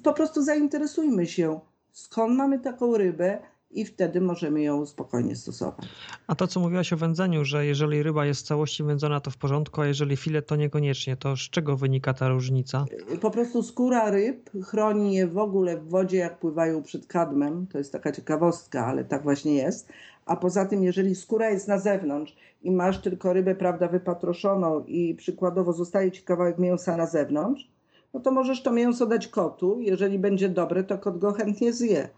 po 0.02 0.12
prostu 0.12 0.42
zainteresujmy 0.42 1.26
się, 1.26 1.60
skąd 1.92 2.37
mamy 2.37 2.58
taką 2.58 2.96
rybę, 2.96 3.38
i 3.70 3.84
wtedy 3.84 4.20
możemy 4.20 4.62
ją 4.62 4.87
spokojnie 4.87 5.37
stosować. 5.37 5.88
A 6.26 6.34
to, 6.34 6.46
co 6.46 6.60
mówiłaś 6.60 6.92
o 6.92 6.96
wędzeniu, 6.96 7.44
że 7.44 7.66
jeżeli 7.66 8.02
ryba 8.02 8.26
jest 8.26 8.40
w 8.40 8.46
całości 8.46 8.82
wędzona, 8.82 9.20
to 9.20 9.30
w 9.30 9.37
porządku, 9.37 9.80
a 9.80 9.87
jeżeli 9.87 10.16
filet, 10.16 10.46
to 10.46 10.56
niekoniecznie, 10.56 11.16
to 11.16 11.37
z 11.37 11.40
czego 11.40 11.76
wynika 11.76 12.14
ta 12.14 12.28
różnica? 12.28 12.84
Po 13.20 13.30
prostu 13.30 13.62
skóra 13.62 14.10
ryb 14.10 14.50
chroni 14.64 15.14
je 15.14 15.26
w 15.26 15.38
ogóle 15.38 15.76
w 15.76 15.88
wodzie, 15.88 16.16
jak 16.16 16.38
pływają 16.38 16.82
przed 16.82 17.06
kadmem. 17.06 17.66
To 17.66 17.78
jest 17.78 17.92
taka 17.92 18.12
ciekawostka, 18.12 18.87
ale 18.87 19.04
tak 19.04 19.22
właśnie 19.22 19.54
jest. 19.54 19.88
A 20.26 20.37
poza 20.37 20.66
tym, 20.66 20.84
jeżeli 20.84 21.14
skóra 21.14 21.50
jest 21.50 21.68
na 21.68 21.78
zewnątrz 21.78 22.37
i 22.62 22.71
masz 22.71 22.99
tylko 22.99 23.33
rybę, 23.33 23.55
prawda, 23.55 23.88
wypatroszoną 23.88 24.85
i 24.85 25.14
przykładowo 25.14 25.73
zostaje 25.73 26.12
ci 26.12 26.23
kawałek 26.23 26.59
mięsa 26.59 26.97
na 26.97 27.07
zewnątrz, 27.07 27.71
no 28.14 28.21
to 28.21 28.31
możesz 28.31 28.62
to 28.62 28.73
mięso 28.73 29.07
dać 29.07 29.29
kotu. 29.29 29.81
Jeżeli 29.81 30.19
będzie 30.19 30.49
dobre, 30.49 30.85
to 30.85 30.99
kot 30.99 31.19
go 31.19 31.33
chętnie 31.33 31.73
zje 31.73 32.09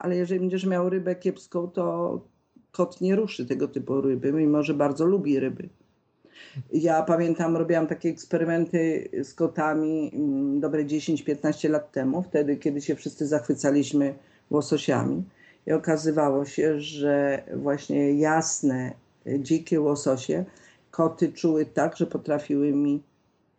ale 0.00 0.16
jeżeli 0.16 0.40
będziesz 0.40 0.66
miał 0.66 0.88
rybę 0.88 1.14
kiepską, 1.14 1.68
to 1.68 2.20
kot 2.72 3.00
nie 3.00 3.16
ruszy 3.16 3.46
tego 3.46 3.68
typu 3.68 4.00
ryby, 4.00 4.32
mimo 4.32 4.62
że 4.62 4.74
bardzo 4.74 5.04
lubi 5.04 5.40
ryby. 5.40 5.68
Ja 6.72 7.02
pamiętam, 7.02 7.56
robiłam 7.56 7.86
takie 7.86 8.08
eksperymenty 8.08 9.08
z 9.22 9.34
kotami 9.34 10.10
mm, 10.14 10.60
dobre 10.60 10.84
10-15 10.84 11.70
lat 11.70 11.92
temu, 11.92 12.22
wtedy, 12.22 12.56
kiedy 12.56 12.80
się 12.80 12.94
wszyscy 12.94 13.26
zachwycaliśmy 13.26 14.14
łososiami. 14.50 15.24
I 15.66 15.72
okazywało 15.72 16.44
się, 16.44 16.80
że 16.80 17.42
właśnie 17.56 18.12
jasne, 18.12 18.92
dzikie 19.38 19.80
łososie 19.80 20.44
koty 20.90 21.32
czuły 21.32 21.66
tak, 21.66 21.96
że 21.96 22.06
potrafiły 22.06 22.72
mi 22.72 23.02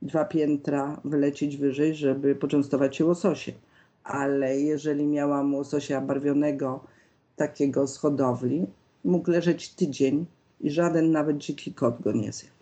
dwa 0.01 0.25
piętra 0.25 1.01
wylecieć 1.05 1.57
wyżej, 1.57 1.95
żeby 1.95 2.35
poczęstować 2.35 2.95
się 2.95 3.05
łososie 3.05 3.51
ale 4.03 4.59
jeżeli 4.59 5.07
miałam 5.07 5.55
łososia 5.55 6.01
barwionego 6.01 6.83
takiego 7.35 7.87
z 7.87 7.97
hodowli, 7.97 8.67
mógł 9.03 9.31
leżeć 9.31 9.75
tydzień 9.75 10.25
i 10.59 10.71
żaden 10.71 11.11
nawet 11.11 11.37
dziki 11.37 11.73
kot 11.73 12.01
go 12.01 12.11
nie 12.11 12.31
zjadł. 12.31 12.55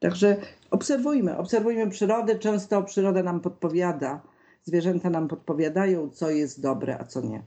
Także 0.00 0.36
obserwujmy, 0.70 1.36
obserwujmy 1.36 1.90
przyrodę. 1.90 2.38
Często 2.38 2.82
przyroda 2.82 3.22
nam 3.22 3.40
podpowiada, 3.40 4.20
zwierzęta 4.62 5.10
nam 5.10 5.28
podpowiadają, 5.28 6.10
co 6.10 6.30
jest 6.30 6.60
dobre, 6.60 6.98
a 6.98 7.04
co 7.04 7.20
nie. 7.20 7.42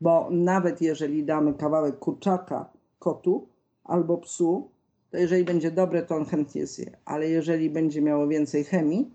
Bo 0.00 0.28
nawet 0.30 0.80
jeżeli 0.80 1.24
damy 1.24 1.54
kawałek 1.54 1.98
kurczaka 1.98 2.70
kotu 2.98 3.48
albo 3.84 4.18
psu, 4.18 4.70
to 5.10 5.18
jeżeli 5.18 5.44
będzie 5.44 5.70
dobre, 5.70 6.02
to 6.02 6.16
on 6.16 6.24
chętnie 6.24 6.66
zje. 6.66 6.96
Ale 7.04 7.28
jeżeli 7.28 7.70
będzie 7.70 8.02
miało 8.02 8.28
więcej 8.28 8.64
chemii, 8.64 9.10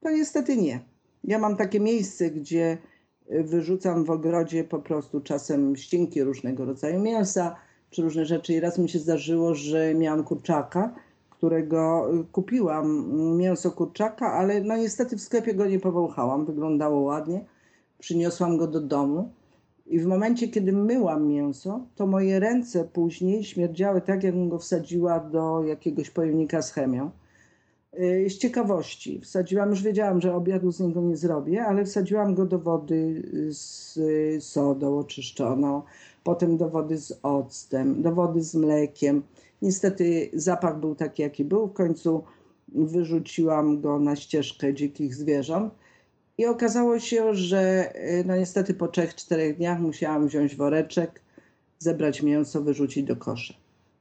to 0.00 0.10
niestety 0.10 0.56
nie. 0.56 0.80
Ja 1.24 1.38
mam 1.38 1.56
takie 1.56 1.80
miejsce, 1.80 2.30
gdzie 2.30 2.78
y, 3.32 3.44
wyrzucam 3.44 4.04
w 4.04 4.10
ogrodzie 4.10 4.64
po 4.64 4.78
prostu 4.78 5.20
czasem 5.20 5.76
ścinki 5.76 6.22
różnego 6.22 6.64
rodzaju 6.64 7.00
mięsa 7.00 7.56
czy 7.90 8.02
różne 8.02 8.24
rzeczy. 8.24 8.52
I 8.52 8.60
raz 8.60 8.78
mi 8.78 8.88
się 8.88 8.98
zdarzyło, 8.98 9.54
że 9.54 9.94
miałam 9.94 10.24
kurczaka, 10.24 10.94
którego 11.30 12.10
y, 12.14 12.24
kupiłam, 12.32 13.12
mięso 13.36 13.70
kurczaka, 13.70 14.32
ale 14.32 14.60
no 14.60 14.76
niestety 14.76 15.16
w 15.16 15.20
sklepie 15.20 15.54
go 15.54 15.66
nie 15.66 15.80
powąchałam, 15.80 16.46
wyglądało 16.46 17.00
ładnie. 17.00 17.44
Przyniosłam 17.98 18.56
go 18.56 18.66
do 18.66 18.80
domu 18.80 19.32
i 19.88 19.98
w 20.00 20.06
momencie, 20.06 20.48
kiedy 20.48 20.72
myłam 20.72 21.28
mięso, 21.28 21.86
to 21.96 22.06
moje 22.06 22.40
ręce 22.40 22.84
później 22.84 23.44
śmierdziały 23.44 24.00
tak, 24.00 24.22
jakbym 24.24 24.48
go 24.48 24.58
wsadziła 24.58 25.20
do 25.20 25.62
jakiegoś 25.64 26.10
pojemnika 26.10 26.62
z 26.62 26.72
chemią. 26.72 27.10
Y, 28.00 28.30
z 28.30 28.38
ciekawości 28.38 29.20
wsadziłam, 29.20 29.70
już 29.70 29.82
wiedziałam, 29.82 30.20
że 30.20 30.34
obiadu 30.34 30.72
z 30.72 30.80
niego 30.80 31.00
nie 31.00 31.16
zrobię, 31.16 31.64
ale 31.64 31.84
wsadziłam 31.84 32.34
go 32.34 32.46
do 32.46 32.58
wody 32.58 33.22
z 33.50 33.98
sodą 34.44 34.98
oczyszczoną, 34.98 35.82
potem 36.24 36.56
do 36.56 36.68
wody 36.68 36.98
z 36.98 37.18
octem, 37.22 38.02
do 38.02 38.14
wody 38.14 38.42
z 38.42 38.54
mlekiem. 38.54 39.22
Niestety 39.62 40.30
zapach 40.32 40.80
był 40.80 40.94
taki, 40.94 41.22
jaki 41.22 41.44
był. 41.44 41.66
W 41.66 41.72
końcu 41.72 42.22
wyrzuciłam 42.68 43.80
go 43.80 43.98
na 43.98 44.16
ścieżkę 44.16 44.74
dzikich 44.74 45.14
zwierząt. 45.14 45.74
I 46.38 46.46
okazało 46.46 46.98
się, 46.98 47.34
że 47.34 47.92
y, 48.20 48.24
no 48.26 48.36
niestety 48.36 48.74
po 48.74 48.86
3-4 48.86 49.56
dniach 49.56 49.80
musiałam 49.80 50.28
wziąć 50.28 50.56
woreczek, 50.56 51.20
zebrać 51.78 52.22
mięso, 52.22 52.62
wyrzucić 52.62 53.04
do 53.04 53.16
kosza. 53.16 53.54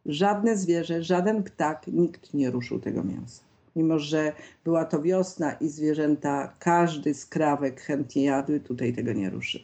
Żadne 0.05 0.57
zwierzę, 0.57 1.03
żaden 1.03 1.43
ptak, 1.43 1.87
nikt 1.87 2.33
nie 2.33 2.51
ruszył 2.51 2.79
tego 2.79 3.03
mięsa 3.03 3.47
mimo 3.77 3.99
że 3.99 4.33
była 4.63 4.85
to 4.85 5.01
wiosna 5.01 5.51
i 5.51 5.69
zwierzęta, 5.69 6.53
każdy 6.59 7.13
skrawek 7.13 7.81
chętnie 7.81 8.23
jadły, 8.23 8.59
tutaj 8.59 8.93
tego 8.93 9.13
nie 9.13 9.29
ruszy. 9.29 9.59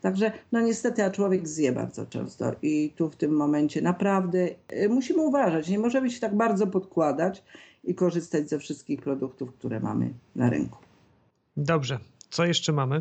Także, 0.00 0.32
no 0.52 0.60
niestety, 0.60 1.04
a 1.04 1.10
człowiek 1.10 1.48
zje 1.48 1.72
bardzo 1.72 2.06
często 2.06 2.52
i 2.62 2.92
tu 2.96 3.10
w 3.10 3.16
tym 3.16 3.36
momencie 3.36 3.82
naprawdę 3.82 4.48
y, 4.72 4.88
musimy 4.88 5.22
uważać. 5.22 5.68
Nie 5.68 5.78
możemy 5.78 6.10
się 6.10 6.20
tak 6.20 6.36
bardzo 6.36 6.66
podkładać 6.66 7.44
i 7.84 7.94
korzystać 7.94 8.48
ze 8.48 8.58
wszystkich 8.58 9.02
produktów, 9.02 9.52
które 9.52 9.80
mamy 9.80 10.10
na 10.36 10.50
rynku. 10.50 10.78
Dobrze. 11.56 11.98
Co 12.30 12.44
jeszcze 12.46 12.72
mamy? 12.72 12.98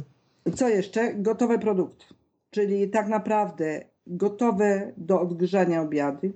Co 0.55 0.69
jeszcze? 0.69 1.13
Gotowe 1.13 1.59
produkty. 1.59 2.05
Czyli 2.51 2.89
tak 2.89 3.07
naprawdę 3.07 3.85
gotowe 4.07 4.93
do 4.97 5.21
odgrzania 5.21 5.81
obiady, 5.81 6.33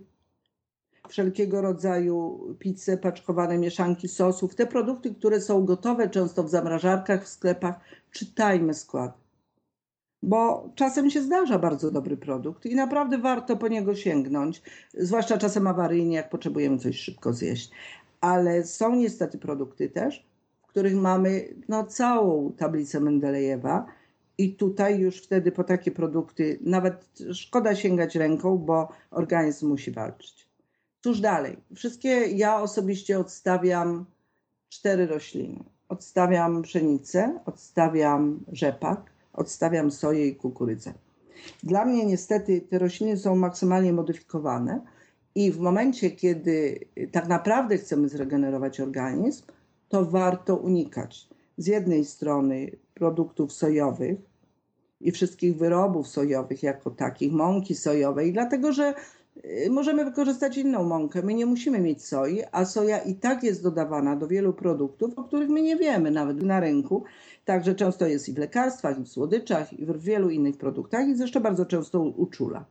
wszelkiego 1.10 1.62
rodzaju 1.62 2.40
pizze, 2.60 2.98
paczkowane 2.98 3.58
mieszanki 3.58 4.08
sosów, 4.08 4.56
te 4.56 4.66
produkty, 4.68 5.16
które 5.16 5.42
są 5.42 5.66
gotowe 5.66 6.10
często 6.10 6.44
w 6.44 6.50
zamrażarkach, 6.50 7.26
w 7.26 7.28
sklepach, 7.28 7.80
czytajmy 8.12 8.74
skład. 8.74 9.18
Bo 10.24 10.70
czasem 10.76 11.10
się 11.10 11.22
zdarza 11.22 11.60
bardzo 11.60 11.92
dobry 11.92 12.18
produkt 12.18 12.66
i 12.66 12.76
naprawdę 12.76 13.18
warto 13.18 13.58
po 13.58 13.68
niego 13.68 13.96
sięgnąć, 13.96 14.62
zwłaszcza 14.94 15.38
czasem 15.38 15.68
awaryjnie, 15.68 16.16
jak 16.16 16.30
potrzebujemy 16.30 16.78
coś 16.78 17.00
szybko 17.00 17.34
zjeść. 17.34 17.72
Ale 18.22 18.64
są 18.64 18.96
niestety 18.96 19.38
produkty 19.38 19.90
też, 19.90 20.29
których 20.70 20.96
mamy 20.96 21.54
no, 21.70 21.84
całą 21.86 22.52
tablicę 22.52 23.00
Mendelejewa, 23.00 23.86
i 24.40 24.56
tutaj 24.56 25.00
już 25.00 25.18
wtedy 25.18 25.52
po 25.52 25.64
takie 25.64 25.92
produkty 25.92 26.60
nawet 26.62 27.06
szkoda 27.34 27.76
sięgać 27.76 28.16
ręką, 28.16 28.58
bo 28.58 28.90
organizm 29.12 29.68
musi 29.68 29.92
walczyć. 29.92 30.48
Cóż 31.02 31.20
dalej? 31.20 31.58
Wszystkie 31.76 32.10
ja 32.26 32.62
osobiście 32.62 33.20
odstawiam 33.20 34.06
cztery 34.70 35.08
rośliny. 35.08 35.64
Odstawiam 35.90 36.62
pszenicę, 36.62 37.40
odstawiam 37.46 38.40
rzepak, 38.52 39.02
odstawiam 39.34 39.92
soję 39.92 40.28
i 40.28 40.36
kukurydzę. 40.36 40.94
Dla 41.64 41.86
mnie 41.86 42.06
niestety 42.06 42.62
te 42.62 42.80
rośliny 42.80 43.18
są 43.18 43.36
maksymalnie 43.36 43.94
modyfikowane 43.94 44.82
i 45.36 45.52
w 45.52 45.60
momencie, 45.60 46.12
kiedy 46.12 46.80
tak 47.12 47.28
naprawdę 47.28 47.78
chcemy 47.78 48.10
zregenerować 48.10 48.80
organizm, 48.80 49.44
to 49.90 50.06
warto 50.06 50.56
unikać 50.56 51.30
z 51.58 51.68
jednej 51.68 52.06
strony 52.06 52.72
produktów 52.94 53.54
sojowych 53.54 54.20
i 55.02 55.12
wszystkich 55.12 55.58
wyrobów 55.58 56.08
sojowych 56.08 56.64
jako 56.64 56.92
takich, 56.92 57.32
mąki 57.32 57.76
sojowej, 57.76 58.34
dlatego 58.34 58.72
że 58.72 58.94
y, 59.46 59.68
możemy 59.70 60.06
wykorzystać 60.06 60.58
inną 60.58 60.84
mąkę. 60.84 61.22
My 61.22 61.34
nie 61.34 61.46
musimy 61.46 61.80
mieć 61.80 62.06
soi, 62.06 62.42
a 62.52 62.66
soja 62.66 62.98
i 62.98 63.16
tak 63.16 63.44
jest 63.44 63.64
dodawana 63.64 64.16
do 64.16 64.28
wielu 64.28 64.54
produktów, 64.54 65.20
o 65.20 65.24
których 65.24 65.50
my 65.50 65.62
nie 65.62 65.76
wiemy 65.76 66.12
nawet 66.12 66.44
na 66.44 66.60
rynku. 66.60 67.04
Także 67.46 67.76
często 67.76 68.08
jest 68.08 68.30
i 68.30 68.34
w 68.34 68.38
lekarstwach, 68.38 69.00
i 69.00 69.04
w 69.04 69.10
słodyczach, 69.10 69.74
i 69.74 69.86
w 69.86 70.02
wielu 70.02 70.30
innych 70.30 70.58
produktach, 70.58 71.08
i 71.08 71.16
zresztą 71.16 71.40
bardzo 71.40 71.66
często 71.66 72.02
uczula. 72.02 72.66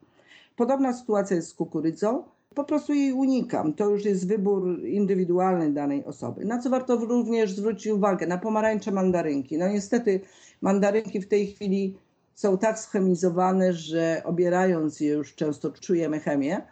Podobna 0.57 0.93
sytuacja 0.93 1.37
jest 1.37 1.49
z 1.49 1.55
kukurydzą. 1.55 2.25
Po 2.59 2.65
prostu 2.65 2.95
jej 2.95 3.12
unikam. 3.12 3.75
To 3.75 3.91
już 3.91 4.05
jest 4.05 4.29
wybór 4.29 4.85
indywidualny 4.85 5.73
danej 5.73 6.05
osoby. 6.05 6.45
Na 6.45 6.59
co 6.59 6.71
warto 6.71 6.97
również 6.97 7.53
zwrócić 7.53 7.87
uwagę? 7.87 8.27
Na 8.27 8.38
pomarańcze 8.38 8.93
mandarynki. 8.93 9.59
No 9.59 9.69
niestety 9.69 10.21
mandarynki 10.61 11.21
w 11.21 11.29
tej 11.29 11.47
chwili 11.47 11.99
są 12.35 12.59
tak 12.59 12.79
schemizowane, 12.79 13.73
że 13.73 14.23
obierając 14.25 15.00
je 15.00 15.11
już 15.11 15.35
często 15.35 15.71
czujemy 15.71 16.21
chemię. 16.21 16.62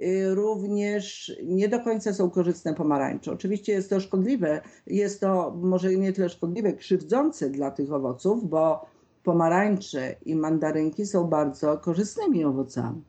Y, 0.00 0.34
również 0.34 1.36
nie 1.44 1.68
do 1.68 1.80
końca 1.80 2.12
są 2.12 2.30
korzystne 2.30 2.74
pomarańcze. 2.74 3.32
Oczywiście 3.32 3.72
jest 3.72 3.90
to 3.90 4.00
szkodliwe, 4.00 4.60
jest 4.86 5.20
to 5.20 5.56
może 5.62 5.94
nie 5.96 6.12
tyle 6.12 6.28
szkodliwe, 6.28 6.72
krzywdzące 6.72 7.50
dla 7.50 7.70
tych 7.70 7.92
owoców, 7.92 8.48
bo 8.48 8.86
pomarańcze 9.22 10.16
i 10.26 10.36
mandarynki 10.36 11.06
są 11.06 11.24
bardzo 11.24 11.78
korzystnymi 11.78 12.44
owocami, 12.44 13.02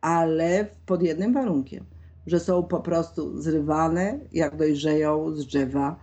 ale 0.00 0.66
pod 0.86 1.02
jednym 1.02 1.32
warunkiem, 1.34 1.84
że 2.26 2.40
są 2.40 2.62
po 2.62 2.80
prostu 2.80 3.42
zrywane, 3.42 4.18
jak 4.32 4.56
dojrzeją 4.56 5.30
z 5.36 5.46
drzewa 5.46 6.00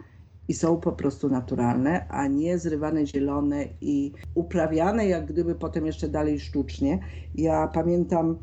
i 0.48 0.54
są 0.54 0.78
po 0.78 0.92
prostu 0.92 1.30
naturalne, 1.30 2.08
a 2.10 2.28
nie 2.28 2.58
zrywane 2.58 3.08
zielone 3.08 3.66
i 3.82 4.12
uprawiane 4.36 5.08
jak 5.08 5.26
gdyby 5.26 5.56
potem 5.56 5.86
jeszcze 5.86 6.10
dalej 6.10 6.40
sztucznie. 6.40 7.00
Ja 7.36 7.68
pamiętam 7.68 8.38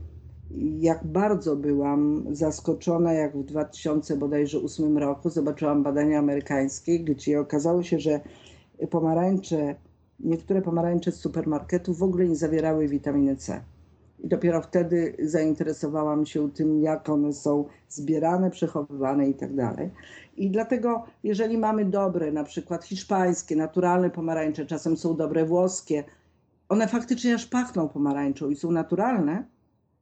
jak 0.81 1.05
bardzo 1.05 1.57
byłam 1.57 2.25
zaskoczona, 2.31 3.13
jak 3.13 3.37
w 3.37 3.45
2008 3.45 4.99
roku 4.99 5.31
zobaczyłam 5.31 5.83
badania 5.83 6.19
amerykańskie, 6.19 7.01
gdzie 7.01 7.41
okazało 7.41 7.83
się, 7.83 7.99
że 7.99 8.21
pomarańcze, 8.91 9.75
niektóre 10.21 10.62
pomarańcze 10.62 11.12
z 11.12 11.17
supermarketu 11.17 11.95
w 11.95 12.03
ogóle 12.03 12.29
nie 12.29 12.37
zawierały 12.37 12.88
witaminy 12.88 13.37
C. 13.37 13.61
I 14.23 14.29
dopiero 14.29 14.63
wtedy 14.63 15.17
zainteresowałam 15.23 16.27
się 16.27 16.51
tym, 16.51 16.83
jak 16.83 17.09
one 17.09 17.33
są 17.33 17.65
zbierane, 17.89 18.51
przechowywane 18.51 19.29
i 19.29 19.35
tak 19.35 19.55
dalej. 19.55 19.91
I 20.37 20.51
dlatego, 20.51 21.05
jeżeli 21.25 21.59
mamy 21.59 21.85
dobre, 21.85 22.33
na 22.33 22.45
przykład 22.45 22.85
hiszpańskie, 22.85 23.57
naturalne 23.57 24.11
pomarańcze, 24.11 24.67
czasem 24.67 24.97
są 24.97 25.17
dobre 25.17 25.45
włoskie, 25.45 26.05
one 26.69 26.89
faktycznie 26.89 27.35
aż 27.35 27.47
pachną 27.47 27.89
pomarańczą 27.89 28.51
i 28.51 28.57
są 28.57 28.71
naturalne, 28.71 29.45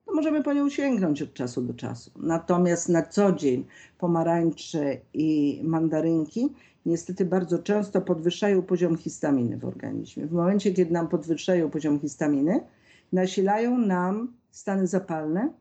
to 0.06 0.14
możemy 0.14 0.42
po 0.42 0.52
nią 0.52 0.68
sięgnąć 0.68 1.22
od 1.22 1.34
czasu 1.34 1.62
do 1.62 1.74
czasu. 1.74 2.10
Natomiast 2.16 2.88
na 2.88 3.02
co 3.02 3.32
dzień 3.32 3.66
pomarańcze 3.98 4.96
i 5.14 5.60
mandarynki 5.64 6.54
niestety 6.86 7.24
bardzo 7.24 7.58
często 7.58 8.00
podwyższają 8.00 8.62
poziom 8.62 8.96
histaminy 8.96 9.58
w 9.58 9.64
organizmie. 9.64 10.26
W 10.26 10.32
momencie, 10.32 10.72
kiedy 10.72 10.92
nam 10.92 11.08
podwyższają 11.08 11.70
poziom 11.70 12.00
histaminy, 12.00 12.60
nasilają 13.12 13.78
nam 13.78 14.32
stany 14.50 14.86
zapalne 14.86 15.52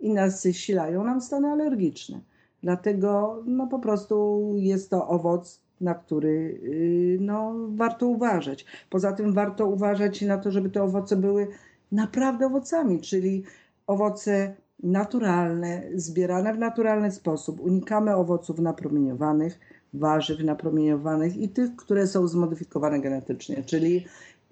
i 0.00 0.10
nasilają 0.10 1.04
nam 1.04 1.20
stany 1.20 1.48
alergiczne. 1.48 2.20
Dlatego 2.62 3.42
no, 3.46 3.66
po 3.66 3.78
prostu 3.78 4.50
jest 4.56 4.90
to 4.90 5.08
owoc, 5.08 5.60
na 5.80 5.94
który 5.94 6.60
y, 6.62 7.18
no, 7.20 7.54
warto 7.68 8.06
uważać. 8.06 8.64
Poza 8.90 9.12
tym 9.12 9.32
warto 9.32 9.66
uważać 9.66 10.22
na 10.22 10.38
to, 10.38 10.50
żeby 10.50 10.70
te 10.70 10.82
owoce 10.82 11.16
były 11.16 11.48
naprawdę 11.92 12.46
owocami, 12.46 13.00
czyli 13.00 13.44
owoce 13.86 14.54
naturalne, 14.82 15.82
zbierane 15.94 16.54
w 16.54 16.58
naturalny 16.58 17.10
sposób. 17.10 17.60
Unikamy 17.60 18.14
owoców 18.14 18.58
napromieniowanych, 18.58 19.60
warzyw 19.94 20.40
napromieniowanych 20.40 21.36
i 21.36 21.48
tych, 21.48 21.76
które 21.76 22.06
są 22.06 22.28
zmodyfikowane 22.28 23.00
genetycznie. 23.00 23.62
Czyli 23.62 24.04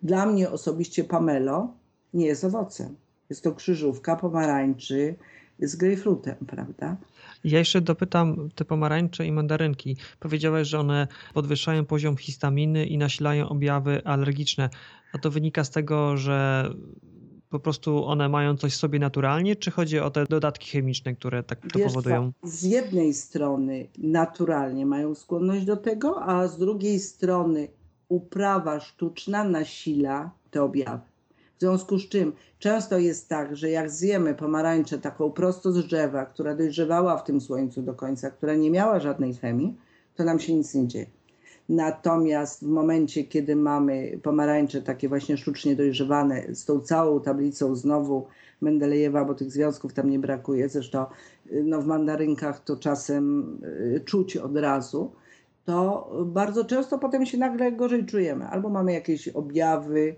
dla 0.02 0.26
mnie 0.26 0.50
osobiście 0.50 1.04
Pamelo 1.04 1.74
nie 2.16 2.26
jest 2.26 2.44
owocem. 2.44 2.96
Jest 3.30 3.44
to 3.44 3.52
krzyżówka 3.52 4.16
pomarańczy 4.16 5.14
z 5.58 5.76
grejpfrutem, 5.76 6.36
prawda? 6.46 6.96
Ja 7.44 7.58
jeszcze 7.58 7.80
dopytam 7.80 8.48
te 8.54 8.64
pomarańcze 8.64 9.26
i 9.26 9.32
mandarynki. 9.32 9.96
Powiedziałeś, 10.20 10.68
że 10.68 10.78
one 10.78 11.08
podwyższają 11.34 11.84
poziom 11.84 12.16
histaminy 12.16 12.86
i 12.86 12.98
nasilają 12.98 13.48
objawy 13.48 14.04
alergiczne. 14.04 14.70
A 15.12 15.18
to 15.18 15.30
wynika 15.30 15.64
z 15.64 15.70
tego, 15.70 16.16
że 16.16 16.70
po 17.50 17.60
prostu 17.60 18.04
one 18.04 18.28
mają 18.28 18.56
coś 18.56 18.72
w 18.72 18.76
sobie 18.76 18.98
naturalnie, 18.98 19.56
czy 19.56 19.70
chodzi 19.70 19.98
o 19.98 20.10
te 20.10 20.24
dodatki 20.26 20.70
chemiczne, 20.70 21.14
które 21.14 21.42
tak 21.42 21.60
to 21.72 21.78
Wiesz 21.78 21.88
powodują? 21.88 22.32
z 22.42 22.62
jednej 22.62 23.14
strony 23.14 23.88
naturalnie 23.98 24.86
mają 24.86 25.14
skłonność 25.14 25.64
do 25.64 25.76
tego, 25.76 26.22
a 26.22 26.48
z 26.48 26.58
drugiej 26.58 27.00
strony 27.00 27.68
uprawa 28.08 28.80
sztuczna 28.80 29.44
nasila 29.44 30.30
te 30.50 30.62
objawy. 30.62 31.15
W 31.56 31.60
związku 31.60 31.98
z 31.98 32.08
czym 32.08 32.32
często 32.58 32.98
jest 32.98 33.28
tak, 33.28 33.56
że 33.56 33.70
jak 33.70 33.90
zjemy 33.90 34.34
pomarańczę 34.34 34.98
taką 34.98 35.30
prosto 35.30 35.72
z 35.72 35.86
drzewa, 35.86 36.26
która 36.26 36.54
dojrzewała 36.54 37.16
w 37.16 37.24
tym 37.24 37.40
słońcu 37.40 37.82
do 37.82 37.94
końca, 37.94 38.30
która 38.30 38.54
nie 38.54 38.70
miała 38.70 39.00
żadnej 39.00 39.34
chemii, 39.34 39.76
to 40.14 40.24
nam 40.24 40.40
się 40.40 40.54
nic 40.54 40.74
nie 40.74 40.88
dzieje. 40.88 41.06
Natomiast 41.68 42.64
w 42.64 42.68
momencie, 42.68 43.24
kiedy 43.24 43.56
mamy 43.56 44.18
pomarańcze 44.22 44.82
takie 44.82 45.08
właśnie 45.08 45.36
sztucznie 45.36 45.76
dojrzewane 45.76 46.54
z 46.54 46.64
tą 46.64 46.80
całą 46.80 47.20
tablicą 47.20 47.76
znowu 47.76 48.26
Mendelejewa, 48.60 49.24
bo 49.24 49.34
tych 49.34 49.50
związków 49.50 49.92
tam 49.92 50.10
nie 50.10 50.18
brakuje, 50.18 50.68
zresztą 50.68 51.06
no, 51.64 51.82
w 51.82 51.86
mandarynkach 51.86 52.64
to 52.64 52.76
czasem 52.76 53.56
y, 53.64 54.00
czuć 54.04 54.36
od 54.36 54.56
razu, 54.56 55.12
to 55.64 56.10
bardzo 56.26 56.64
często 56.64 56.98
potem 56.98 57.26
się 57.26 57.38
nagle 57.38 57.72
gorzej 57.72 58.06
czujemy. 58.06 58.46
Albo 58.46 58.68
mamy 58.68 58.92
jakieś 58.92 59.28
objawy, 59.28 60.00
y, 60.00 60.16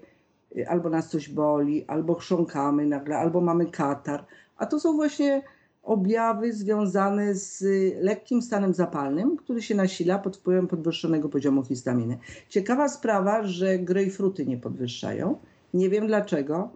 albo 0.68 0.88
nas 0.90 1.10
coś 1.10 1.28
boli, 1.28 1.84
albo 1.86 2.14
chrząkamy 2.14 2.86
nagle, 2.86 3.18
albo 3.18 3.40
mamy 3.40 3.66
katar. 3.66 4.24
A 4.56 4.66
to 4.66 4.80
są 4.80 4.96
właśnie 4.96 5.42
objawy 5.82 6.52
związane 6.52 7.34
z 7.34 7.64
lekkim 8.00 8.42
stanem 8.42 8.74
zapalnym, 8.74 9.36
który 9.36 9.62
się 9.62 9.74
nasila 9.74 10.18
pod 10.18 10.36
wpływem 10.36 10.66
podwyższonego 10.66 11.28
poziomu 11.28 11.64
histaminy. 11.64 12.18
Ciekawa 12.48 12.88
sprawa, 12.88 13.42
że 13.42 13.78
grejpfruty 13.78 14.46
nie 14.46 14.56
podwyższają. 14.56 15.38
Nie 15.74 15.88
wiem 15.88 16.06
dlaczego. 16.06 16.70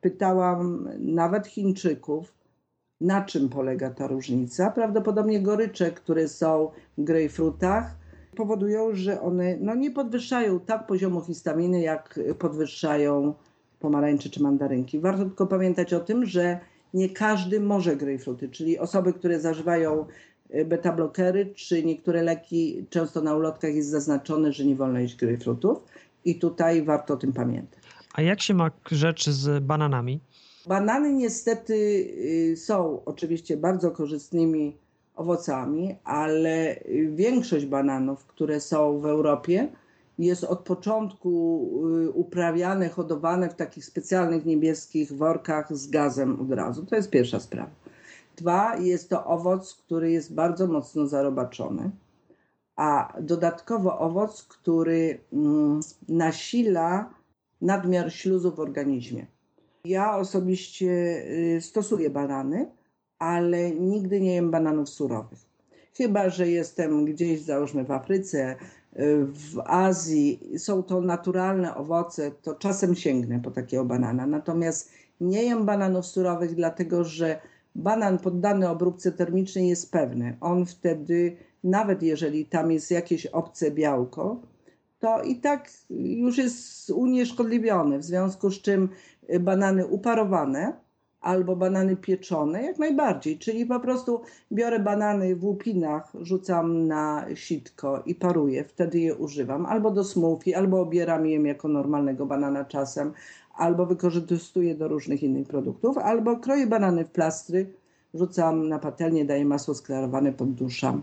Pytałam 0.00 0.88
nawet 0.98 1.46
Chińczyków, 1.46 2.34
na 3.00 3.24
czym 3.24 3.48
polega 3.48 3.90
ta 3.90 4.06
różnica. 4.06 4.70
Prawdopodobnie 4.70 5.40
gorycze, 5.42 5.90
które 5.90 6.28
są 6.28 6.70
w 6.98 7.04
grejpfrutach, 7.04 7.96
powodują, 8.38 8.94
że 8.94 9.20
one 9.20 9.56
no, 9.60 9.74
nie 9.74 9.90
podwyższają 9.90 10.60
tak 10.60 10.86
poziomu 10.86 11.20
histaminy, 11.20 11.80
jak 11.80 12.20
podwyższają 12.38 13.34
pomarańcze 13.80 14.30
czy 14.30 14.42
mandarynki. 14.42 15.00
Warto 15.00 15.24
tylko 15.24 15.46
pamiętać 15.46 15.94
o 15.94 16.00
tym, 16.00 16.26
że 16.26 16.60
nie 16.94 17.08
każdy 17.08 17.60
może 17.60 17.96
grejpfruty, 17.96 18.48
czyli 18.48 18.78
osoby, 18.78 19.12
które 19.12 19.40
zażywają 19.40 20.06
e, 20.50 20.64
beta-blokery, 20.64 21.54
czy 21.54 21.84
niektóre 21.84 22.22
leki, 22.22 22.86
często 22.90 23.20
na 23.20 23.34
ulotkach 23.34 23.74
jest 23.74 23.88
zaznaczone, 23.88 24.52
że 24.52 24.64
nie 24.64 24.76
wolno 24.76 24.98
jeść 24.98 25.16
grejpfrutów 25.16 25.78
i 26.24 26.38
tutaj 26.38 26.82
warto 26.82 27.14
o 27.14 27.16
tym 27.16 27.32
pamiętać. 27.32 27.80
A 28.14 28.22
jak 28.22 28.40
się 28.40 28.54
ma 28.54 28.70
rzecz 28.90 29.30
z 29.30 29.64
bananami? 29.64 30.20
Banany 30.66 31.12
niestety 31.12 31.74
y, 32.52 32.56
są 32.56 33.02
oczywiście 33.04 33.56
bardzo 33.56 33.90
korzystnymi 33.90 34.76
owocami, 35.18 35.96
ale 36.04 36.80
większość 37.08 37.66
bananów, 37.66 38.26
które 38.26 38.60
są 38.60 39.00
w 39.00 39.06
Europie, 39.06 39.68
jest 40.18 40.44
od 40.44 40.60
początku 40.60 41.30
y, 42.06 42.10
uprawiane, 42.10 42.88
hodowane 42.88 43.48
w 43.48 43.54
takich 43.54 43.84
specjalnych 43.84 44.44
niebieskich 44.46 45.12
workach 45.12 45.76
z 45.76 45.90
gazem 45.90 46.40
od 46.40 46.52
razu. 46.52 46.86
To 46.86 46.96
jest 46.96 47.10
pierwsza 47.10 47.40
sprawa. 47.40 47.70
Dwa, 48.36 48.76
jest 48.76 49.10
to 49.10 49.24
owoc, 49.24 49.74
który 49.74 50.10
jest 50.10 50.34
bardzo 50.34 50.66
mocno 50.66 51.06
zarobaczony, 51.06 51.90
a 52.76 53.12
dodatkowo 53.20 53.98
owoc, 53.98 54.42
który 54.42 55.20
mm, 55.32 55.80
nasila 56.08 57.10
nadmiar 57.60 58.12
śluzu 58.12 58.52
w 58.52 58.60
organizmie. 58.60 59.26
Ja 59.84 60.16
osobiście 60.16 60.90
y, 61.56 61.60
stosuję 61.60 62.10
banany, 62.10 62.70
ale 63.18 63.70
nigdy 63.70 64.20
nie 64.20 64.34
jem 64.34 64.50
bananów 64.50 64.88
surowych. 64.88 65.38
Chyba, 65.96 66.30
że 66.30 66.48
jestem 66.48 67.04
gdzieś, 67.04 67.40
załóżmy 67.40 67.84
w 67.84 67.90
Afryce, 67.90 68.56
y, 68.98 69.24
w 69.24 69.60
Azji, 69.64 70.40
są 70.58 70.82
to 70.82 71.00
naturalne 71.00 71.74
owoce, 71.74 72.30
to 72.42 72.54
czasem 72.54 72.94
sięgnę 72.94 73.40
po 73.40 73.50
takiego 73.50 73.84
banana. 73.84 74.26
Natomiast 74.26 74.90
nie 75.20 75.42
jem 75.42 75.66
bananów 75.66 76.06
surowych, 76.06 76.54
dlatego 76.54 77.04
że 77.04 77.40
banan 77.74 78.18
poddany 78.18 78.68
obróbce 78.68 79.12
termicznej 79.12 79.68
jest 79.68 79.92
pewny. 79.92 80.36
On 80.40 80.66
wtedy, 80.66 81.36
nawet 81.64 82.02
jeżeli 82.02 82.46
tam 82.46 82.72
jest 82.72 82.90
jakieś 82.90 83.26
obce 83.26 83.70
białko, 83.70 84.40
to 84.98 85.22
i 85.22 85.36
tak 85.36 85.70
już 85.90 86.38
jest 86.38 86.90
unieszkodliwiony, 86.90 87.98
w 87.98 88.04
związku 88.04 88.50
z 88.50 88.62
czym 88.62 88.88
banany 89.40 89.86
uparowane 89.86 90.87
albo 91.28 91.56
banany 91.56 91.96
pieczone, 91.96 92.62
jak 92.62 92.78
najbardziej. 92.78 93.38
Czyli 93.38 93.66
po 93.66 93.80
prostu 93.80 94.20
biorę 94.52 94.78
banany 94.78 95.36
w 95.36 95.44
łupinach, 95.44 96.12
rzucam 96.20 96.86
na 96.86 97.26
sitko 97.34 98.02
i 98.06 98.14
paruję, 98.14 98.64
wtedy 98.64 99.00
je 99.00 99.14
używam. 99.14 99.66
Albo 99.66 99.90
do 99.90 100.04
smoothie, 100.04 100.56
albo 100.56 100.80
obieram 100.80 101.26
je 101.26 101.42
jako 101.42 101.68
normalnego 101.68 102.26
banana 102.26 102.64
czasem, 102.64 103.12
albo 103.54 103.86
wykorzystuję 103.86 104.74
do 104.74 104.88
różnych 104.88 105.22
innych 105.22 105.48
produktów, 105.48 105.98
albo 105.98 106.36
kroję 106.36 106.66
banany 106.66 107.04
w 107.04 107.10
plastry, 107.10 107.66
rzucam 108.14 108.68
na 108.68 108.78
patelnię, 108.78 109.24
daję 109.24 109.44
masło 109.44 109.74
sklarowane, 109.74 110.32
podduszam 110.32 111.02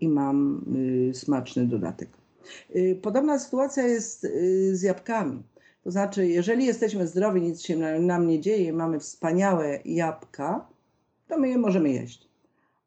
i 0.00 0.08
mam 0.08 0.64
y, 1.10 1.14
smaczny 1.14 1.66
dodatek. 1.66 2.08
Y, 2.76 2.98
podobna 3.02 3.38
sytuacja 3.38 3.86
jest 3.86 4.24
y, 4.24 4.76
z 4.76 4.82
jabłkami. 4.82 5.42
To 5.84 5.90
znaczy, 5.90 6.26
jeżeli 6.28 6.66
jesteśmy 6.66 7.06
zdrowi, 7.06 7.42
nic 7.42 7.62
się 7.62 7.76
nam 8.00 8.26
nie 8.26 8.40
dzieje, 8.40 8.72
mamy 8.72 9.00
wspaniałe 9.00 9.78
jabłka, 9.84 10.66
to 11.28 11.38
my 11.38 11.48
je 11.48 11.58
możemy 11.58 11.90
jeść. 11.90 12.28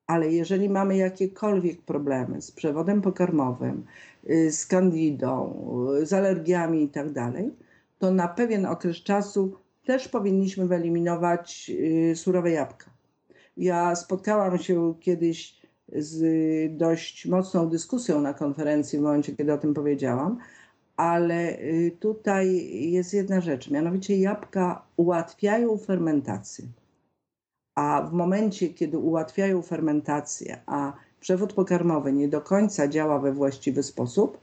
Ale 0.07 0.31
jeżeli 0.31 0.69
mamy 0.69 0.97
jakiekolwiek 0.97 1.81
problemy 1.81 2.41
z 2.41 2.51
przewodem 2.51 3.01
pokarmowym, 3.01 3.85
z 4.49 4.65
kandidą, 4.65 5.65
z 6.03 6.13
alergiami 6.13 6.83
i 6.83 6.89
tak 6.89 7.07
to 7.99 8.11
na 8.11 8.27
pewien 8.27 8.65
okres 8.65 8.97
czasu 8.97 9.53
też 9.85 10.07
powinniśmy 10.07 10.67
wyeliminować 10.67 11.71
surowe 12.15 12.51
jabłka. 12.51 12.85
Ja 13.57 13.95
spotkałam 13.95 14.57
się 14.57 14.93
kiedyś 14.99 15.61
z 15.95 16.77
dość 16.77 17.25
mocną 17.25 17.69
dyskusją 17.69 18.21
na 18.21 18.33
konferencji 18.33 18.99
w 18.99 19.01
momencie, 19.01 19.35
kiedy 19.35 19.53
o 19.53 19.57
tym 19.57 19.73
powiedziałam, 19.73 20.37
ale 20.97 21.59
y, 21.59 21.97
tutaj 21.99 22.69
jest 22.91 23.13
jedna 23.13 23.41
rzecz, 23.41 23.71
mianowicie 23.71 24.17
jabłka 24.17 24.85
ułatwiają 24.97 25.77
fermentację. 25.77 26.65
A 27.75 28.01
w 28.01 28.13
momencie, 28.13 28.69
kiedy 28.69 28.97
ułatwiają 28.97 29.61
fermentację, 29.61 30.61
a 30.65 30.93
przewód 31.19 31.53
pokarmowy 31.53 32.13
nie 32.13 32.27
do 32.27 32.41
końca 32.41 32.87
działa 32.87 33.19
we 33.19 33.31
właściwy 33.31 33.83
sposób, 33.83 34.37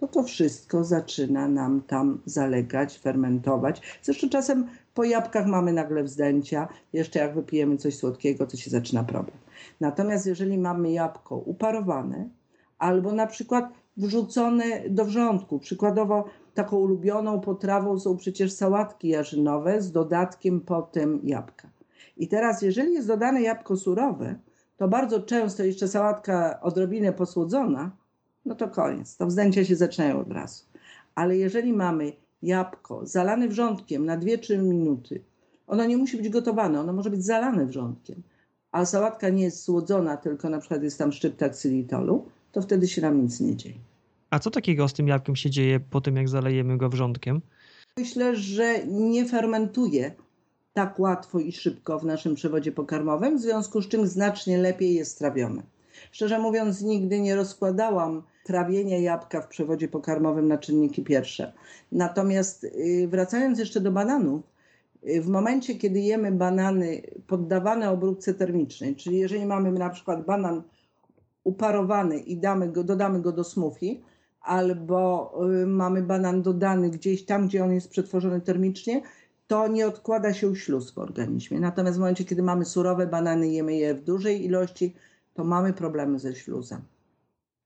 to 0.00 0.08
to 0.08 0.22
wszystko 0.22 0.84
zaczyna 0.84 1.48
nam 1.48 1.82
tam 1.82 2.20
zalegać, 2.24 2.98
fermentować. 2.98 3.98
Zresztą 4.02 4.28
czasem 4.28 4.68
po 4.94 5.04
jabłkach 5.04 5.46
mamy 5.46 5.72
nagle 5.72 6.02
wzdęcia, 6.02 6.68
jeszcze 6.92 7.18
jak 7.18 7.34
wypijemy 7.34 7.76
coś 7.76 7.96
słodkiego, 7.96 8.46
to 8.46 8.56
się 8.56 8.70
zaczyna 8.70 9.04
problem. 9.04 9.36
Natomiast 9.80 10.26
jeżeli 10.26 10.58
mamy 10.58 10.92
jabłko 10.92 11.36
uparowane, 11.36 12.28
albo 12.78 13.12
na 13.12 13.26
przykład 13.26 13.72
wrzucone 13.98 14.64
do 14.90 15.04
wrzątku, 15.04 15.58
przykładowo 15.58 16.24
taką 16.54 16.76
ulubioną 16.76 17.40
potrawą 17.40 17.98
są 17.98 18.16
przecież 18.16 18.52
sałatki 18.52 19.08
jarzynowe 19.08 19.82
z 19.82 19.92
dodatkiem 19.92 20.60
potem 20.60 21.20
jabłka. 21.24 21.70
I 22.16 22.28
teraz, 22.28 22.62
jeżeli 22.62 22.92
jest 22.92 23.08
dodane 23.08 23.42
jabłko 23.42 23.76
surowe, 23.76 24.34
to 24.76 24.88
bardzo 24.88 25.22
często 25.22 25.64
jeszcze 25.64 25.88
sałatka 25.88 26.60
odrobinę 26.60 27.12
posłodzona, 27.12 27.90
no 28.44 28.54
to 28.54 28.68
koniec. 28.68 29.16
To 29.16 29.26
wzdęcia 29.26 29.64
się 29.64 29.76
zaczynają 29.76 30.20
od 30.20 30.32
razu. 30.32 30.64
Ale 31.14 31.36
jeżeli 31.36 31.72
mamy 31.72 32.12
jabłko 32.42 33.06
zalane 33.06 33.48
wrzątkiem 33.48 34.06
na 34.06 34.18
2-3 34.18 34.62
minuty, 34.62 35.20
ono 35.66 35.84
nie 35.84 35.96
musi 35.96 36.16
być 36.16 36.28
gotowane, 36.28 36.80
ono 36.80 36.92
może 36.92 37.10
być 37.10 37.24
zalane 37.24 37.66
wrzątkiem, 37.66 38.22
a 38.72 38.84
sałatka 38.84 39.28
nie 39.28 39.42
jest 39.42 39.62
słodzona, 39.62 40.16
tylko 40.16 40.50
na 40.50 40.58
przykład 40.58 40.82
jest 40.82 40.98
tam 40.98 41.12
szczypta 41.12 41.48
ksylitolu, 41.48 42.26
to 42.52 42.62
wtedy 42.62 42.88
się 42.88 43.02
nam 43.02 43.22
nic 43.22 43.40
nie 43.40 43.56
dzieje. 43.56 43.87
A 44.30 44.38
co 44.38 44.50
takiego 44.50 44.88
z 44.88 44.92
tym 44.92 45.08
jabłkiem 45.08 45.36
się 45.36 45.50
dzieje 45.50 45.80
po 45.80 46.00
tym, 46.00 46.16
jak 46.16 46.28
zalejemy 46.28 46.78
go 46.78 46.88
wrzątkiem? 46.88 47.40
Myślę, 47.96 48.36
że 48.36 48.86
nie 48.86 49.24
fermentuje 49.28 50.12
tak 50.72 50.98
łatwo 50.98 51.38
i 51.38 51.52
szybko 51.52 51.98
w 51.98 52.04
naszym 52.04 52.34
przewodzie 52.34 52.72
pokarmowym, 52.72 53.38
w 53.38 53.40
związku 53.40 53.82
z 53.82 53.88
czym 53.88 54.06
znacznie 54.06 54.58
lepiej 54.58 54.94
jest 54.94 55.18
trawione. 55.18 55.62
Szczerze 56.12 56.38
mówiąc, 56.38 56.82
nigdy 56.82 57.20
nie 57.20 57.36
rozkładałam 57.36 58.22
trawienia 58.44 58.98
jabłka 58.98 59.40
w 59.40 59.48
przewodzie 59.48 59.88
pokarmowym 59.88 60.48
na 60.48 60.58
czynniki 60.58 61.02
pierwsze. 61.02 61.52
Natomiast 61.92 62.64
y, 62.64 63.08
wracając 63.10 63.58
jeszcze 63.58 63.80
do 63.80 63.92
bananów, 63.92 64.42
y, 65.08 65.22
w 65.22 65.28
momencie, 65.28 65.74
kiedy 65.74 66.00
jemy 66.00 66.32
banany 66.32 67.02
poddawane 67.26 67.90
obróbce 67.90 68.34
termicznej, 68.34 68.96
czyli 68.96 69.18
jeżeli 69.18 69.46
mamy 69.46 69.72
na 69.72 69.90
przykład 69.90 70.24
banan 70.24 70.62
uparowany 71.44 72.18
i 72.18 72.36
damy 72.36 72.68
go, 72.68 72.84
dodamy 72.84 73.20
go 73.20 73.32
do 73.32 73.44
smoothie, 73.44 73.96
albo 74.40 75.32
y, 75.62 75.66
mamy 75.66 76.02
banan 76.02 76.42
dodany 76.42 76.90
gdzieś 76.90 77.24
tam, 77.24 77.48
gdzie 77.48 77.64
on 77.64 77.72
jest 77.72 77.90
przetworzony 77.90 78.40
termicznie, 78.40 79.02
to 79.46 79.68
nie 79.68 79.86
odkłada 79.86 80.34
się 80.34 80.56
śluz 80.56 80.90
w 80.90 80.98
organizmie. 80.98 81.60
Natomiast 81.60 81.96
w 81.96 82.00
momencie, 82.00 82.24
kiedy 82.24 82.42
mamy 82.42 82.64
surowe 82.64 83.06
banany, 83.06 83.48
jemy 83.48 83.76
je 83.76 83.94
w 83.94 84.04
dużej 84.04 84.44
ilości, 84.44 84.94
to 85.34 85.44
mamy 85.44 85.72
problemy 85.72 86.18
ze 86.18 86.34
śluzem, 86.34 86.80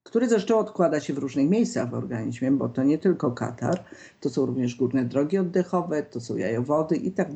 który 0.02 0.28
zresztą 0.28 0.58
odkłada 0.58 1.00
się 1.00 1.14
w 1.14 1.18
różnych 1.18 1.48
miejscach 1.48 1.90
w 1.90 1.94
organizmie, 1.94 2.50
bo 2.50 2.68
to 2.68 2.82
nie 2.82 2.98
tylko 2.98 3.30
katar, 3.30 3.84
to 4.20 4.30
są 4.30 4.46
również 4.46 4.76
górne 4.76 5.04
drogi 5.04 5.38
oddechowe, 5.38 6.02
to 6.02 6.20
są 6.20 6.36
jajowody 6.36 6.96
i 6.96 7.12
tak 7.12 7.34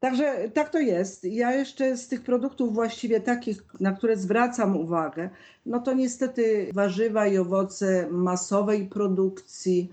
Także 0.00 0.48
tak 0.54 0.70
to 0.70 0.78
jest. 0.78 1.24
Ja 1.24 1.52
jeszcze 1.52 1.96
z 1.96 2.08
tych 2.08 2.22
produktów 2.22 2.74
właściwie 2.74 3.20
takich, 3.20 3.62
na 3.80 3.92
które 3.92 4.16
zwracam 4.16 4.76
uwagę, 4.76 5.30
no 5.66 5.80
to 5.80 5.92
niestety 5.92 6.70
warzywa 6.74 7.26
i 7.26 7.38
owoce 7.38 8.08
masowej 8.10 8.86
produkcji 8.86 9.92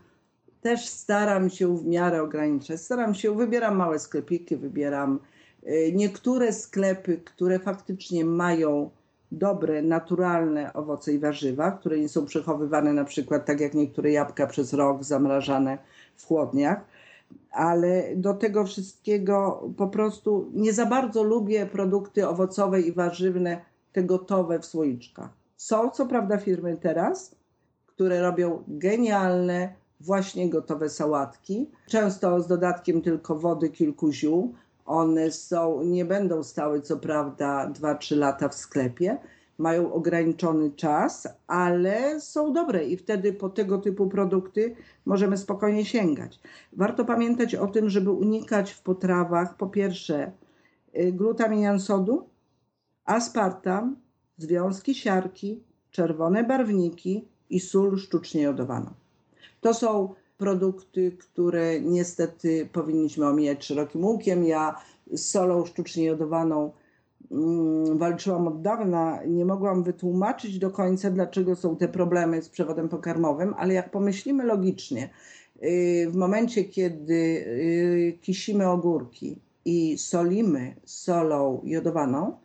też 0.62 0.88
staram 0.88 1.50
się 1.50 1.78
w 1.78 1.86
miarę 1.86 2.24
ograniczać. 2.24 2.82
Staram 2.82 3.16
się, 3.16 3.36
wybieram 3.36 3.76
małe 3.76 4.00
sklepiki, 4.00 4.56
wybieram 4.56 5.20
y, 5.64 5.92
niektóre 5.96 6.54
sklepy, 6.54 7.18
które 7.18 7.60
faktycznie 7.60 8.26
mają 8.26 8.90
dobre, 9.32 9.82
naturalne 9.82 10.74
owoce 10.74 11.14
i 11.14 11.20
warzywa, 11.20 11.72
które 11.72 12.00
nie 12.00 12.10
są 12.10 12.26
przechowywane 12.26 12.94
na 12.94 13.06
przykład 13.06 13.46
tak 13.46 13.60
jak 13.60 13.74
niektóre 13.74 14.12
jabłka 14.12 14.48
przez 14.48 14.74
rok 14.74 15.04
zamrażane 15.04 15.78
w 16.16 16.26
chłodniach. 16.26 16.86
Ale 17.58 18.16
do 18.16 18.34
tego 18.34 18.66
wszystkiego 18.66 19.70
po 19.78 19.88
prostu 19.88 20.52
nie 20.54 20.74
za 20.74 20.86
bardzo 20.86 21.24
lubię 21.24 21.66
produkty 21.66 22.28
owocowe 22.28 22.82
i 22.82 22.92
warzywne, 22.92 23.62
te 23.94 24.04
gotowe 24.04 24.60
w 24.60 24.66
słoiczkach. 24.66 25.30
Są 25.56 25.90
co 25.90 26.06
prawda 26.06 26.38
firmy 26.38 26.78
teraz, 26.82 27.36
które 27.88 28.22
robią 28.22 28.64
genialne, 28.68 29.74
właśnie 30.00 30.50
gotowe 30.50 30.90
sałatki, 30.90 31.70
często 31.88 32.42
z 32.42 32.48
dodatkiem 32.48 33.02
tylko 33.02 33.36
wody, 33.36 33.70
kilku 33.70 34.12
ziół, 34.12 34.54
one 34.86 35.32
są, 35.32 35.84
nie 35.84 36.06
będą 36.06 36.44
stały 36.44 36.82
co 36.82 36.98
prawda 36.98 37.72
2-3 37.74 38.18
lata 38.18 38.50
w 38.50 38.56
sklepie, 38.56 39.18
mają 39.58 39.94
ograniczony 39.94 40.72
czas, 40.72 41.28
ale 41.48 42.22
są 42.22 42.54
dobre 42.54 42.86
i 42.86 42.98
wtedy 42.98 43.34
po 43.34 43.50
tego 43.50 43.78
typu 43.78 44.08
produkty 44.08 44.76
możemy 45.06 45.38
spokojnie 45.38 45.86
sięgać. 45.86 46.40
Warto 46.74 47.06
pamiętać 47.06 47.56
o 47.56 47.68
tym, 47.68 47.90
żeby 47.90 48.12
unikać 48.12 48.72
w 48.72 48.82
potrawach 48.82 49.58
po 49.58 49.68
pierwsze 49.68 50.32
y, 51.00 51.12
glutaminian 51.12 51.80
sodu, 51.80 52.30
aspartam, 53.06 53.96
związki 54.38 54.96
siarki, 54.96 55.64
czerwone 55.92 56.44
barwniki 56.44 57.28
i 57.50 57.60
sól 57.60 57.98
sztucznie 57.98 58.42
jodowaną. 58.42 58.94
To 59.62 59.74
są 59.74 60.14
produkty, 60.38 61.12
które 61.12 61.82
niestety 61.82 62.70
powinniśmy 62.74 63.28
omijać 63.28 63.66
szerokim 63.66 64.06
łukiem. 64.06 64.44
Ja 64.44 64.76
z 65.12 65.30
solą 65.30 65.66
sztucznie 65.66 66.06
jodowaną 66.06 66.72
walczyłam 67.96 68.48
od 68.48 68.62
dawna. 68.62 69.20
Nie 69.28 69.46
mogłam 69.46 69.84
wytłumaczyć 69.84 70.60
do 70.60 70.72
końca, 70.72 71.10
dlaczego 71.10 71.56
są 71.56 71.76
te 71.76 71.88
problemy 71.88 72.42
z 72.42 72.50
przewodem 72.50 72.90
pokarmowym, 72.90 73.54
ale 73.58 73.74
jak 73.74 73.92
pomyślimy 73.92 74.44
logicznie, 74.44 75.10
y, 75.64 76.08
w 76.10 76.16
momencie, 76.16 76.64
kiedy 76.64 77.14
y, 77.14 78.18
kisimy 78.22 78.70
ogórki 78.70 79.40
i 79.66 79.98
solimy 79.98 80.76
solą 80.86 81.62
jodowaną, 81.64 82.38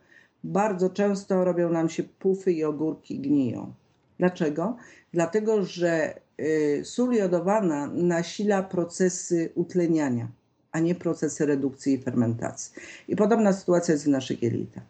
bardzo 0.44 0.90
często 0.90 1.44
robią 1.44 1.70
nam 1.70 1.88
się 1.88 2.02
pufy 2.02 2.52
i 2.52 2.64
ogórki 2.64 3.20
gniją. 3.20 3.72
Dlaczego? 4.18 4.76
Dlatego, 5.12 5.64
że 5.64 6.20
y, 6.40 6.80
sól 6.84 7.14
jodowana 7.14 7.86
nasila 7.86 8.62
procesy 8.62 9.52
utleniania, 9.54 10.28
a 10.72 10.78
nie 10.78 10.94
procesy 10.94 11.46
redukcji 11.46 11.94
i 11.94 11.98
fermentacji. 11.98 12.72
I 13.08 13.16
podobna 13.16 13.52
sytuacja 13.52 13.92
jest 13.92 14.04
w 14.04 14.08
naszych 14.08 14.42
jelitach. 14.42 14.84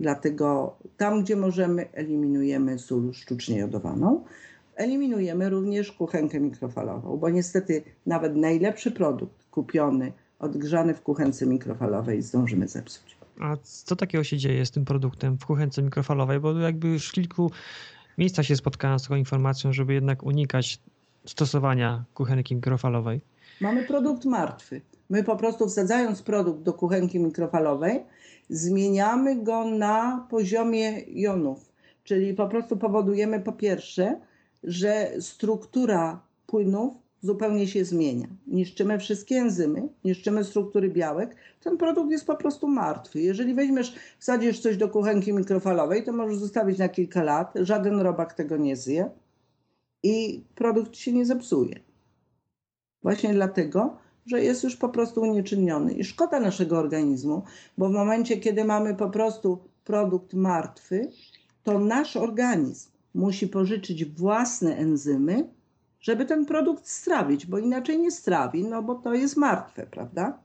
Dlatego 0.00 0.76
tam, 0.96 1.22
gdzie 1.22 1.36
możemy, 1.36 1.92
eliminujemy 1.92 2.78
sól 2.78 3.12
sztucznie 3.12 3.58
jodowaną. 3.58 4.24
Eliminujemy 4.76 5.50
również 5.50 5.92
kuchenkę 5.92 6.40
mikrofalową, 6.40 7.16
bo 7.16 7.30
niestety 7.30 7.82
nawet 8.06 8.36
najlepszy 8.36 8.90
produkt 8.90 9.44
kupiony, 9.50 10.12
odgrzany 10.38 10.94
w 10.94 11.02
kuchence 11.02 11.46
mikrofalowej 11.46 12.22
zdążymy 12.22 12.68
zepsuć. 12.68 13.16
A 13.40 13.56
co 13.62 13.96
takiego 13.96 14.24
się 14.24 14.38
dzieje 14.38 14.66
z 14.66 14.70
tym 14.70 14.84
produktem 14.84 15.38
w 15.38 15.46
kuchence 15.46 15.82
mikrofalowej? 15.82 16.40
Bo 16.40 16.58
jakby 16.58 16.88
już 16.88 17.08
w 17.08 17.12
kilku 17.12 17.50
miejscach 18.18 18.46
się 18.46 18.56
spotkałem 18.56 18.98
z 18.98 19.02
taką 19.02 19.16
informacją, 19.16 19.72
żeby 19.72 19.94
jednak 19.94 20.22
unikać 20.22 20.78
stosowania 21.26 22.04
kuchenki 22.14 22.54
mikrofalowej. 22.54 23.20
Mamy 23.60 23.84
produkt 23.84 24.24
martwy. 24.24 24.80
My 25.10 25.24
po 25.24 25.36
prostu 25.36 25.68
wsadzając 25.68 26.22
produkt 26.22 26.62
do 26.62 26.72
kuchenki 26.72 27.20
mikrofalowej, 27.20 28.04
zmieniamy 28.48 29.42
go 29.42 29.64
na 29.64 30.26
poziomie 30.30 31.00
jonów. 31.06 31.72
Czyli 32.04 32.34
po 32.34 32.48
prostu 32.48 32.76
powodujemy 32.76 33.40
po 33.40 33.52
pierwsze, 33.52 34.20
że 34.64 35.12
struktura 35.20 36.20
płynów 36.46 36.94
zupełnie 37.22 37.66
się 37.66 37.84
zmienia. 37.84 38.26
Niszczymy 38.46 38.98
wszystkie 38.98 39.36
enzymy, 39.36 39.88
niszczymy 40.04 40.44
struktury 40.44 40.90
białek, 40.90 41.36
ten 41.60 41.76
produkt 41.76 42.10
jest 42.10 42.26
po 42.26 42.36
prostu 42.36 42.68
martwy. 42.68 43.20
Jeżeli 43.20 43.54
weźmiesz, 43.54 43.94
wsadzisz 44.18 44.60
coś 44.60 44.76
do 44.76 44.88
kuchenki 44.88 45.32
mikrofalowej, 45.32 46.04
to 46.04 46.12
możesz 46.12 46.36
zostawić 46.36 46.78
na 46.78 46.88
kilka 46.88 47.22
lat, 47.22 47.52
żaden 47.54 48.00
robak 48.00 48.34
tego 48.34 48.56
nie 48.56 48.76
zje 48.76 49.10
i 50.02 50.44
produkt 50.54 50.96
się 50.96 51.12
nie 51.12 51.26
zepsuje. 51.26 51.80
Właśnie 53.02 53.34
dlatego, 53.34 53.96
że 54.26 54.42
jest 54.42 54.64
już 54.64 54.76
po 54.76 54.88
prostu 54.88 55.22
unieczynniony. 55.22 55.92
I 55.92 56.04
szkoda 56.04 56.40
naszego 56.40 56.78
organizmu, 56.78 57.42
bo 57.78 57.88
w 57.88 57.92
momencie, 57.92 58.36
kiedy 58.36 58.64
mamy 58.64 58.94
po 58.94 59.10
prostu 59.10 59.58
produkt 59.84 60.34
martwy, 60.34 61.10
to 61.62 61.78
nasz 61.78 62.16
organizm 62.16 62.90
musi 63.14 63.48
pożyczyć 63.48 64.04
własne 64.04 64.76
enzymy, 64.76 65.48
żeby 66.00 66.24
ten 66.24 66.46
produkt 66.46 66.88
strawić, 66.88 67.46
bo 67.46 67.58
inaczej 67.58 67.98
nie 67.98 68.10
strawi, 68.10 68.64
no 68.64 68.82
bo 68.82 68.94
to 68.94 69.14
jest 69.14 69.36
martwe, 69.36 69.86
prawda? 69.90 70.38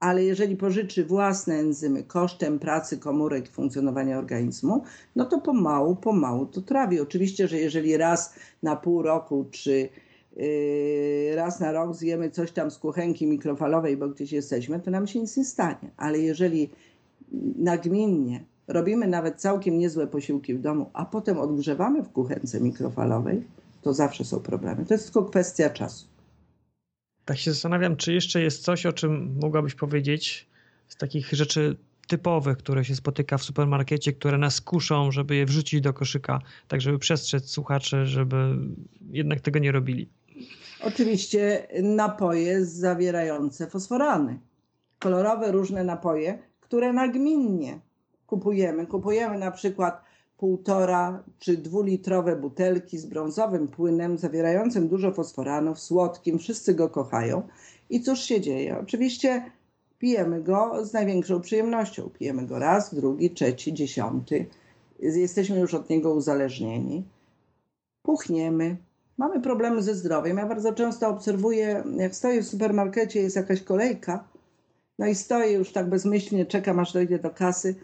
Ale 0.00 0.24
jeżeli 0.24 0.56
pożyczy 0.56 1.04
własne 1.04 1.54
enzymy 1.54 2.02
kosztem 2.02 2.58
pracy 2.58 2.98
komórek 2.98 3.48
i 3.48 3.52
funkcjonowania 3.52 4.18
organizmu, 4.18 4.84
no 5.16 5.24
to 5.24 5.40
pomału, 5.40 5.96
pomału 5.96 6.46
to 6.46 6.60
trawi. 6.60 7.00
Oczywiście, 7.00 7.48
że 7.48 7.58
jeżeli 7.58 7.96
raz 7.96 8.34
na 8.62 8.76
pół 8.76 9.02
roku 9.02 9.44
czy 9.50 9.88
raz 11.36 11.60
na 11.60 11.72
rok 11.72 11.94
zjemy 11.94 12.30
coś 12.30 12.52
tam 12.52 12.70
z 12.70 12.78
kuchenki 12.78 13.26
mikrofalowej, 13.26 13.96
bo 13.96 14.08
gdzieś 14.08 14.32
jesteśmy, 14.32 14.80
to 14.80 14.90
nam 14.90 15.06
się 15.06 15.20
nic 15.20 15.36
nie 15.36 15.44
stanie. 15.44 15.90
Ale 15.96 16.18
jeżeli 16.18 16.70
nagminnie 17.56 18.44
robimy 18.68 19.06
nawet 19.06 19.40
całkiem 19.40 19.78
niezłe 19.78 20.06
posiłki 20.06 20.54
w 20.54 20.60
domu, 20.60 20.90
a 20.92 21.04
potem 21.04 21.38
odgrzewamy 21.38 22.02
w 22.02 22.08
kuchence 22.08 22.60
mikrofalowej, 22.60 23.42
to 23.82 23.94
zawsze 23.94 24.24
są 24.24 24.40
problemy. 24.40 24.86
To 24.86 24.94
jest 24.94 25.04
tylko 25.04 25.24
kwestia 25.24 25.70
czasu. 25.70 26.06
Tak 27.24 27.38
się 27.38 27.52
zastanawiam, 27.52 27.96
czy 27.96 28.12
jeszcze 28.12 28.42
jest 28.42 28.62
coś, 28.62 28.86
o 28.86 28.92
czym 28.92 29.38
mogłabyś 29.42 29.74
powiedzieć 29.74 30.46
z 30.88 30.96
takich 30.96 31.32
rzeczy 31.32 31.76
typowych, 32.08 32.58
które 32.58 32.84
się 32.84 32.96
spotyka 32.96 33.38
w 33.38 33.42
supermarkecie, 33.42 34.12
które 34.12 34.38
nas 34.38 34.60
kuszą, 34.60 35.12
żeby 35.12 35.36
je 35.36 35.46
wrzucić 35.46 35.80
do 35.80 35.92
koszyka, 35.92 36.40
tak 36.68 36.80
żeby 36.80 36.98
przestrzec 36.98 37.50
słuchaczy, 37.50 38.06
żeby 38.06 38.56
jednak 39.10 39.40
tego 39.40 39.58
nie 39.58 39.72
robili. 39.72 40.08
Oczywiście 40.84 41.66
napoje 41.82 42.64
zawierające 42.64 43.66
fosforany. 43.66 44.38
Kolorowe 44.98 45.52
różne 45.52 45.84
napoje, 45.84 46.38
które 46.60 46.92
nagminnie 46.92 47.80
kupujemy. 48.26 48.86
Kupujemy 48.86 49.38
na 49.38 49.50
przykład 49.50 50.04
półtora 50.36 51.24
czy 51.38 51.56
dwulitrowe 51.56 52.36
butelki 52.36 52.98
z 52.98 53.06
brązowym 53.06 53.68
płynem 53.68 54.18
zawierającym 54.18 54.88
dużo 54.88 55.12
fosforanów, 55.12 55.80
słodkim, 55.80 56.38
wszyscy 56.38 56.74
go 56.74 56.88
kochają. 56.88 57.42
I 57.90 58.00
cóż 58.00 58.20
się 58.20 58.40
dzieje? 58.40 58.78
Oczywiście 58.78 59.50
pijemy 59.98 60.42
go 60.42 60.86
z 60.86 60.92
największą 60.92 61.40
przyjemnością. 61.40 62.10
Pijemy 62.10 62.46
go 62.46 62.58
raz, 62.58 62.94
drugi, 62.94 63.30
trzeci, 63.30 63.74
dziesiąty. 63.74 64.46
Jesteśmy 65.00 65.58
już 65.58 65.74
od 65.74 65.90
niego 65.90 66.14
uzależnieni. 66.14 67.04
Puchniemy, 68.02 68.76
mamy 69.18 69.40
problemy 69.40 69.82
ze 69.82 69.94
zdrowiem. 69.94 70.36
Ja 70.36 70.46
bardzo 70.46 70.72
często 70.72 71.08
obserwuję, 71.08 71.84
jak 71.96 72.14
stoję 72.14 72.42
w 72.42 72.46
supermarkecie, 72.46 73.20
jest 73.20 73.36
jakaś 73.36 73.62
kolejka, 73.62 74.24
no 74.98 75.06
i 75.06 75.14
stoję 75.14 75.52
już 75.52 75.72
tak 75.72 75.88
bezmyślnie, 75.88 76.46
czekam 76.46 76.78
aż 76.78 76.92
dojdzie 76.92 77.18
do 77.18 77.30
kasy 77.30 77.74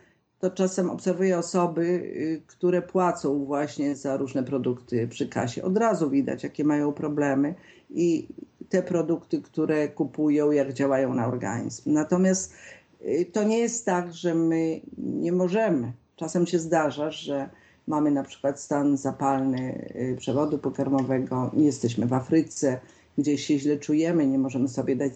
to 0.44 0.50
czasem 0.50 0.90
obserwuję 0.90 1.38
osoby, 1.38 1.82
y, 1.82 2.42
które 2.46 2.82
płacą 2.82 3.44
właśnie 3.44 3.96
za 3.96 4.16
różne 4.16 4.42
produkty 4.42 5.08
przy 5.08 5.28
kasie. 5.28 5.62
Od 5.62 5.78
razu 5.78 6.10
widać, 6.10 6.42
jakie 6.42 6.64
mają 6.64 6.92
problemy 6.92 7.54
i 7.90 8.28
te 8.68 8.82
produkty, 8.82 9.42
które 9.42 9.88
kupują, 9.88 10.50
jak 10.50 10.72
działają 10.72 11.14
na 11.14 11.26
organizm. 11.26 11.92
Natomiast 11.92 12.54
y, 13.02 13.26
to 13.32 13.42
nie 13.42 13.58
jest 13.58 13.86
tak, 13.86 14.14
że 14.14 14.34
my 14.34 14.80
nie 14.98 15.32
możemy. 15.32 15.92
Czasem 16.16 16.46
się 16.46 16.58
zdarza, 16.58 17.10
że 17.10 17.48
mamy 17.86 18.10
na 18.10 18.24
przykład 18.24 18.60
stan 18.60 18.96
zapalny 18.96 19.88
y, 19.96 20.16
przewodu 20.18 20.58
pokarmowego, 20.58 21.50
jesteśmy 21.56 22.06
w 22.06 22.12
Afryce, 22.12 22.80
gdzieś 23.18 23.46
się 23.46 23.58
źle 23.58 23.76
czujemy, 23.76 24.26
nie 24.26 24.38
możemy 24.38 24.68
sobie 24.68 24.96
dać 24.96 25.12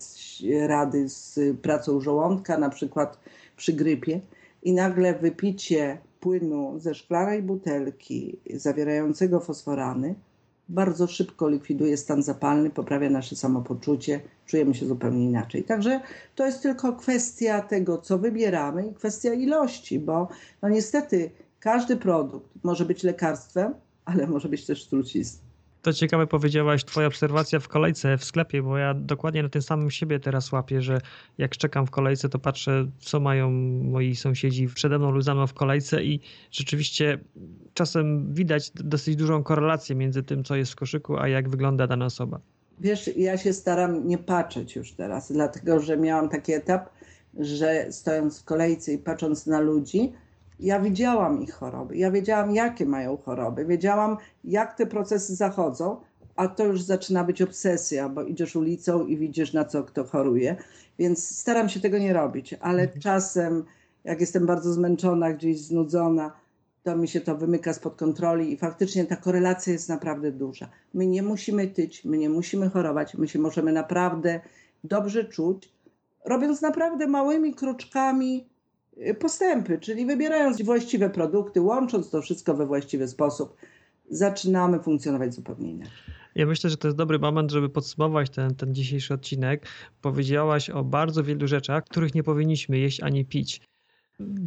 rady 0.67 1.09
z 1.09 1.41
pracą 1.63 2.01
żołądka, 2.01 2.59
na 2.59 2.71
przykład 2.71 3.19
przy 3.57 3.73
grypie 3.73 4.21
i 4.63 4.73
nagle 4.73 5.15
wypicie 5.15 5.99
płynu 6.21 6.79
ze 6.79 6.95
szklanej 6.95 7.43
butelki 7.43 8.39
zawierającego 8.55 9.41
fosforany 9.41 10.15
bardzo 10.69 11.07
szybko 11.07 11.49
likwiduje 11.49 11.97
stan 11.97 12.23
zapalny, 12.23 12.71
poprawia 12.71 13.11
nasze 13.11 13.37
samopoczucie, 13.37 14.21
czujemy 14.47 14.75
się 14.75 14.87
zupełnie 14.87 15.25
inaczej. 15.25 15.65
Także 15.65 16.01
to 16.35 16.47
jest 16.47 16.63
tylko 16.63 16.93
kwestia 16.93 17.61
tego, 17.61 17.99
co 17.99 18.19
wybieramy 18.19 18.87
i 18.87 18.95
kwestia 18.95 19.33
ilości, 19.33 19.99
bo 19.99 20.29
no 20.63 20.69
niestety 20.69 21.31
każdy 21.61 21.97
produkt 21.97 22.51
może 22.64 22.85
być 22.85 23.03
lekarstwem, 23.03 23.75
ale 24.05 24.27
może 24.27 24.49
być 24.49 24.66
też 24.66 24.87
trucizną. 24.87 25.49
To 25.83 25.92
ciekawe 25.92 26.27
powiedziałaś 26.27 26.85
twoja 26.85 27.07
obserwacja 27.07 27.61
w 27.61 27.68
kolejce 27.68 28.18
w 28.18 28.25
sklepie, 28.25 28.62
bo 28.62 28.79
ja 28.79 28.94
dokładnie 28.94 29.42
na 29.42 29.49
tym 29.49 29.62
samym 29.62 29.90
siebie 29.90 30.21
teraz 30.21 30.53
łapię, 30.53 30.83
że 30.83 31.01
jak 31.38 31.57
czekam 31.57 31.87
w 31.87 31.90
kolejce, 31.90 32.29
to 32.29 32.38
patrzę, 32.38 32.87
co 32.99 33.21
mają 33.21 33.51
moi 33.83 34.16
sąsiedzi 34.16 34.66
przede 34.66 34.99
mną 34.99 35.11
lub 35.11 35.23
za 35.23 35.35
mną 35.35 35.47
w 35.47 35.55
kolejce 35.55 36.05
i 36.05 36.21
rzeczywiście 36.51 37.18
czasem 37.75 38.35
widać 38.35 38.71
dosyć 38.75 39.16
dużą 39.16 39.42
korelację 39.42 39.97
między 39.97 40.23
tym, 40.23 40.44
co 40.44 40.57
jest 40.57 40.73
w 40.73 40.77
koszyku, 40.77 41.16
a 41.16 41.29
jak 41.29 41.49
wygląda 41.49 41.87
dana 41.87 42.05
osoba. 42.05 42.40
Wiesz, 42.81 43.11
ja 43.16 43.38
się 43.38 43.53
staram 43.53 44.09
nie 44.09 44.18
patrzeć 44.18 44.77
już 44.77 44.92
teraz, 44.92 45.33
dlatego 45.33 45.81
że 45.81 45.97
miałam 45.97 46.29
taki 46.29 46.53
etap, 46.53 46.90
że 47.38 47.87
stojąc 47.90 48.40
w 48.40 48.44
kolejce 48.44 48.92
i 48.92 48.99
patrząc 48.99 49.47
na 49.47 49.61
ludzi, 49.61 50.12
ja 50.61 50.81
widziałam 50.81 51.42
ich 51.42 51.53
choroby, 51.53 51.97
ja 51.97 52.11
wiedziałam, 52.11 52.55
jakie 52.55 52.87
mają 52.87 53.16
choroby, 53.16 53.64
wiedziałam, 53.64 54.16
jak 54.44 54.75
te 54.75 54.87
procesy 54.87 55.37
zachodzą, 55.37 56.01
a 56.37 56.49
to 56.49 56.64
już 56.64 56.83
zaczyna 56.83 57.25
być 57.25 57.42
obsesja, 57.42 58.09
bo 58.09 58.23
idziesz 58.23 58.57
ulicą 58.57 59.07
i 59.07 59.16
widzisz, 59.16 59.53
na 59.53 59.64
co 59.64 59.85
kto 59.85 60.05
choruje. 60.05 60.57
Więc 60.99 61.38
staram 61.38 61.68
się 61.68 61.81
tego 61.81 61.99
nie 61.99 62.12
robić, 62.12 62.55
ale 62.61 62.83
mhm. 62.83 63.01
czasem, 63.01 63.64
jak 64.05 64.21
jestem 64.21 64.47
bardzo 64.47 64.73
zmęczona, 64.73 65.33
gdzieś 65.33 65.61
znudzona, 65.61 66.33
to 66.83 66.97
mi 66.97 67.09
się 67.09 67.21
to 67.21 67.37
wymyka 67.37 67.73
spod 67.73 67.97
kontroli 67.97 68.53
i 68.53 68.57
faktycznie 68.57 69.05
ta 69.05 69.16
korelacja 69.16 69.73
jest 69.73 69.88
naprawdę 69.88 70.33
duża. 70.33 70.68
My 70.94 71.07
nie 71.07 71.23
musimy 71.23 71.66
tyć, 71.66 72.05
my 72.05 72.18
nie 72.18 72.31
musimy 72.31 72.71
chorować, 72.71 73.14
my 73.14 73.29
się 73.29 73.38
możemy 73.38 73.73
naprawdę 73.73 74.40
dobrze 74.85 75.25
czuć, 75.25 75.73
robiąc 76.25 76.62
naprawdę 76.62 77.07
małymi 77.07 77.55
kroczkami 77.55 78.49
postępy, 79.19 79.79
czyli 79.79 80.07
wybierając 80.07 80.63
właściwe 80.63 81.11
produkty, 81.11 81.61
łącząc 81.61 82.11
to 82.11 82.23
wszystko 82.23 82.55
we 82.55 82.67
właściwy 82.67 83.09
sposób, 83.09 83.57
zaczynamy 84.11 84.81
funkcjonować 84.81 85.35
zupełnie 85.35 85.71
inaczej. 85.71 85.93
Ja 86.35 86.47
myślę, 86.47 86.71
że 86.71 86.77
to 86.77 86.89
jest 86.89 86.99
dobry 86.99 87.19
moment, 87.19 87.51
żeby 87.51 87.69
podsumować 87.69 88.31
ten, 88.31 88.55
ten 88.55 88.75
dzisiejszy 88.75 89.15
odcinek. 89.15 89.67
Powiedziałaś 90.01 90.71
o 90.71 90.85
bardzo 90.85 91.25
wielu 91.25 91.47
rzeczach, 91.47 91.85
których 91.85 92.15
nie 92.15 92.23
powinniśmy 92.23 92.79
jeść 92.79 93.01
ani 93.01 93.25
pić. 93.25 93.61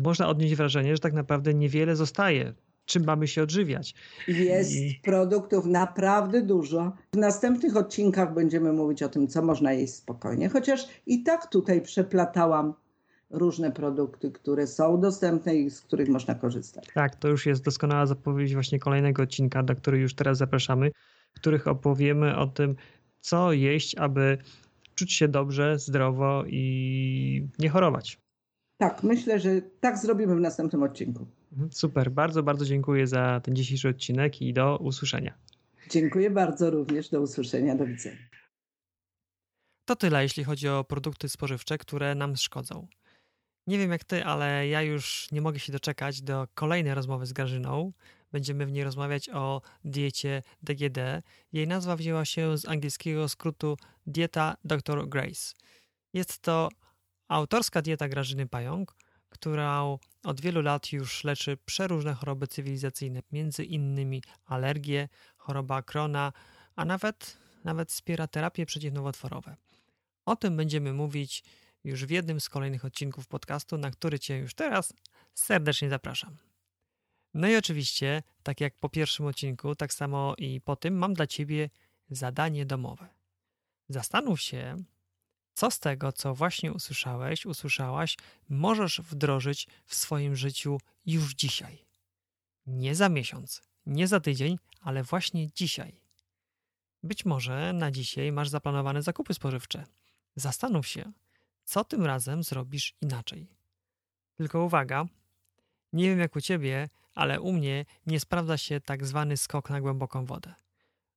Można 0.04 0.28
odnieść 0.28 0.56
wrażenie, 0.56 0.96
że 0.96 1.00
tak 1.00 1.14
naprawdę 1.14 1.54
niewiele 1.54 1.96
zostaje. 1.96 2.54
Czym 2.86 3.04
mamy 3.04 3.28
się 3.28 3.44
odżywiać? 3.44 3.96
Jest 4.28 4.72
I... 4.72 5.00
produktów 5.04 5.66
naprawdę 5.66 6.42
dużo. 6.42 6.92
W 7.14 7.18
następnych 7.18 7.78
odcinkach 7.78 8.34
będziemy 8.34 8.74
mówić 8.74 9.04
o 9.04 9.10
tym, 9.10 9.28
co 9.28 9.42
można 9.42 9.74
jeść 9.74 9.94
spokojnie, 9.94 10.50
chociaż 10.50 10.88
i 11.06 11.24
tak 11.24 11.48
tutaj 11.48 11.82
przeplatałam 11.82 12.74
różne 13.32 13.72
produkty, 13.72 14.32
które 14.32 14.68
są 14.68 15.00
dostępne 15.00 15.56
i 15.56 15.70
z 15.70 15.82
których 15.82 16.10
można 16.10 16.36
korzystać. 16.36 16.88
Tak, 16.94 17.16
to 17.16 17.28
już 17.28 17.46
jest 17.46 17.64
doskonała 17.64 18.06
zapowiedź 18.06 18.54
właśnie 18.54 18.80
kolejnego 18.80 19.24
odcinka, 19.24 19.64
do 19.64 19.76
którego 19.76 20.02
już 20.02 20.14
teraz 20.14 20.38
zapraszamy, 20.38 20.92
w 21.34 21.40
których 21.40 21.68
opowiemy 21.68 22.38
o 22.38 22.48
tym, 22.48 22.76
co 23.22 23.54
jeść, 23.54 23.96
aby 23.98 24.38
czuć 24.96 25.14
się 25.14 25.28
dobrze, 25.28 25.80
zdrowo 25.80 26.44
i 26.48 27.48
nie 27.60 27.70
chorować. 27.70 28.18
Tak, 28.78 29.04
myślę, 29.04 29.40
że 29.40 29.62
tak 29.80 29.98
zrobimy 29.98 30.36
w 30.36 30.40
następnym 30.40 30.84
odcinku. 30.84 31.28
Mhm, 31.52 31.72
super, 31.72 32.12
bardzo, 32.12 32.44
bardzo 32.44 32.66
dziękuję 32.66 33.08
za 33.08 33.42
ten 33.44 33.56
dzisiejszy 33.56 33.90
odcinek 33.90 34.42
i 34.42 34.54
do 34.54 34.78
usłyszenia. 34.78 35.34
Dziękuję 35.90 36.30
bardzo 36.30 36.70
również, 36.70 37.10
do 37.10 37.22
usłyszenia, 37.22 37.76
do 37.76 37.86
widzenia. 37.86 38.18
To 39.86 39.96
tyle, 39.96 40.24
jeśli 40.24 40.44
chodzi 40.44 40.68
o 40.68 40.84
produkty 40.84 41.30
spożywcze, 41.30 41.78
które 41.78 42.16
nam 42.16 42.36
szkodzą. 42.36 42.88
Nie 43.68 43.78
wiem 43.78 43.92
jak 43.92 44.04
ty, 44.04 44.26
ale 44.26 44.68
ja 44.68 44.82
już 44.82 45.32
nie 45.32 45.42
mogę 45.42 45.60
się 45.60 45.72
doczekać 45.72 46.22
do 46.22 46.48
kolejnej 46.54 46.94
rozmowy 46.94 47.26
z 47.26 47.34
Grażyną. 47.34 47.94
Będziemy 48.32 48.66
w 48.66 48.72
niej 48.72 48.84
rozmawiać 48.84 49.30
o 49.30 49.62
diecie 49.84 50.44
DGD. 50.64 51.22
Jej 51.54 51.68
nazwa 51.68 51.96
wzięła 51.96 52.26
się 52.26 52.58
z 52.58 52.68
angielskiego 52.68 53.30
skrótu 53.30 53.78
Dieta 54.08 54.58
Dr. 54.66 55.10
Grace. 55.10 55.54
Jest 56.14 56.40
to 56.40 56.70
autorska 57.28 57.82
dieta 57.82 58.10
Grażyny 58.10 58.48
Pająk, 58.48 58.96
która 59.30 59.84
od 60.24 60.42
wielu 60.42 60.62
lat 60.62 60.92
już 60.92 61.24
leczy 61.24 61.58
przeróżne 61.66 62.14
choroby 62.14 62.48
cywilizacyjne, 62.48 63.22
między 63.32 63.64
innymi 63.64 64.24
alergie, 64.46 65.10
choroba 65.38 65.82
Krona, 65.82 66.34
a 66.76 66.86
nawet, 66.86 67.38
nawet 67.64 67.90
wspiera 67.92 68.28
terapie 68.28 68.66
przeciwnowotworowe. 68.66 69.56
O 70.26 70.36
tym 70.36 70.58
będziemy 70.58 70.94
mówić 70.94 71.44
już 71.84 72.06
w 72.06 72.10
jednym 72.10 72.42
z 72.42 72.50
kolejnych 72.50 72.86
odcinków 72.86 73.28
podcastu, 73.28 73.78
na 73.78 73.92
który 73.92 74.20
Cię 74.20 74.38
już 74.38 74.54
teraz 74.54 74.94
serdecznie 75.34 75.90
zapraszam. 75.90 76.38
No 77.34 77.48
i 77.48 77.56
oczywiście, 77.56 78.24
tak 78.44 78.62
jak 78.62 78.78
po 78.78 78.90
pierwszym 78.90 79.26
odcinku, 79.26 79.76
tak 79.76 79.94
samo 79.94 80.36
i 80.38 80.62
po 80.62 80.76
tym, 80.76 80.98
mam 80.98 81.14
dla 81.14 81.28
Ciebie 81.28 81.70
zadanie 82.10 82.66
domowe. 82.66 83.08
Zastanów 83.90 84.42
się, 84.42 84.78
co 85.54 85.72
z 85.72 85.80
tego, 85.80 86.12
co 86.12 86.36
właśnie 86.36 86.74
usłyszałeś, 86.74 87.46
usłyszałaś, 87.46 88.18
możesz 88.50 89.02
wdrożyć 89.02 89.68
w 89.86 89.96
swoim 89.96 90.36
życiu 90.36 90.78
już 91.06 91.34
dzisiaj. 91.34 91.86
Nie 92.66 92.96
za 92.96 93.10
miesiąc, 93.10 93.62
nie 93.86 94.08
za 94.08 94.20
tydzień, 94.20 94.58
ale 94.82 95.04
właśnie 95.04 95.52
dzisiaj. 95.52 96.02
Być 97.04 97.26
może 97.26 97.74
na 97.74 97.92
dzisiaj 97.92 98.32
masz 98.32 98.50
zaplanowane 98.50 99.02
zakupy 99.02 99.34
spożywcze. 99.34 99.86
Zastanów 100.36 100.88
się, 100.88 101.12
co 101.72 101.84
tym 101.84 102.06
razem 102.06 102.44
zrobisz 102.44 102.96
inaczej. 103.02 103.48
Tylko 104.36 104.64
uwaga, 104.64 105.06
nie 105.94 106.10
wiem 106.10 106.20
jak 106.20 106.36
u 106.36 106.42
ciebie, 106.42 106.90
ale 107.16 107.42
u 107.42 107.54
mnie 107.54 107.86
nie 108.08 108.20
sprawdza 108.20 108.58
się 108.58 108.82
tak 108.82 109.06
zwany 109.06 109.38
skok 109.38 109.70
na 109.70 109.82
głęboką 109.82 110.26
wodę. 110.26 110.54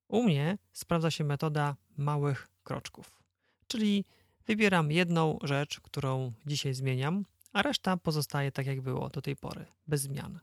U 0.08 0.22
mnie 0.22 0.58
sprawdza 0.72 1.10
się 1.10 1.24
metoda 1.24 1.76
małych 1.96 2.48
kroczków. 2.64 3.22
Czyli 3.66 4.04
wybieram 4.46 4.92
jedną 4.92 5.38
rzecz, 5.42 5.80
którą 5.80 6.32
dzisiaj 6.46 6.74
zmieniam, 6.74 7.24
a 7.52 7.62
reszta 7.62 7.96
pozostaje 7.96 8.52
tak 8.52 8.66
jak 8.66 8.80
było 8.80 9.08
do 9.08 9.22
tej 9.22 9.36
pory, 9.36 9.66
bez 9.86 10.02
zmian. 10.02 10.40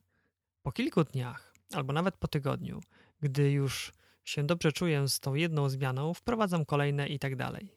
Po 0.62 0.72
kilku 0.72 1.04
dniach, 1.04 1.54
albo 1.74 1.94
nawet 1.94 2.18
po 2.18 2.28
tygodniu, 2.28 2.82
gdy 3.22 3.52
już 3.52 3.94
się 4.24 4.44
dobrze 4.44 4.72
czuję 4.72 5.08
z 5.08 5.20
tą 5.20 5.34
jedną 5.34 5.70
zmianą, 5.70 6.14
wprowadzam 6.14 6.66
kolejne 6.66 7.08
i 7.08 7.20
tak 7.20 7.36
dalej. 7.36 7.74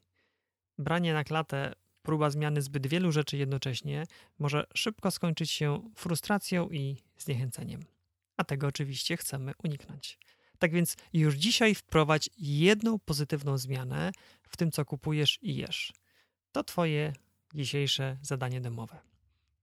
Branie 0.78 1.14
na 1.14 1.24
klatę 1.24 1.83
próba 2.04 2.30
zmiany 2.30 2.62
zbyt 2.62 2.86
wielu 2.86 3.12
rzeczy 3.12 3.36
jednocześnie 3.36 4.06
może 4.38 4.66
szybko 4.74 5.10
skończyć 5.10 5.50
się 5.50 5.90
frustracją 5.96 6.68
i 6.68 6.96
zniechęceniem. 7.18 7.80
A 8.36 8.44
tego 8.44 8.66
oczywiście 8.66 9.16
chcemy 9.16 9.52
uniknąć. 9.64 10.18
Tak 10.58 10.72
więc 10.72 10.96
już 11.12 11.34
dzisiaj 11.34 11.74
wprowadź 11.74 12.30
jedną 12.38 12.98
pozytywną 12.98 13.58
zmianę 13.58 14.12
w 14.48 14.56
tym, 14.56 14.70
co 14.70 14.84
kupujesz 14.84 15.38
i 15.42 15.56
jesz. 15.56 15.92
To 16.52 16.64
Twoje 16.64 17.12
dzisiejsze 17.54 18.18
zadanie 18.22 18.60
domowe. 18.60 18.98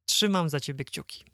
Trzymam 0.05 0.49
za 0.49 0.59
Ciebie 0.59 0.85
kciuki. 0.85 1.25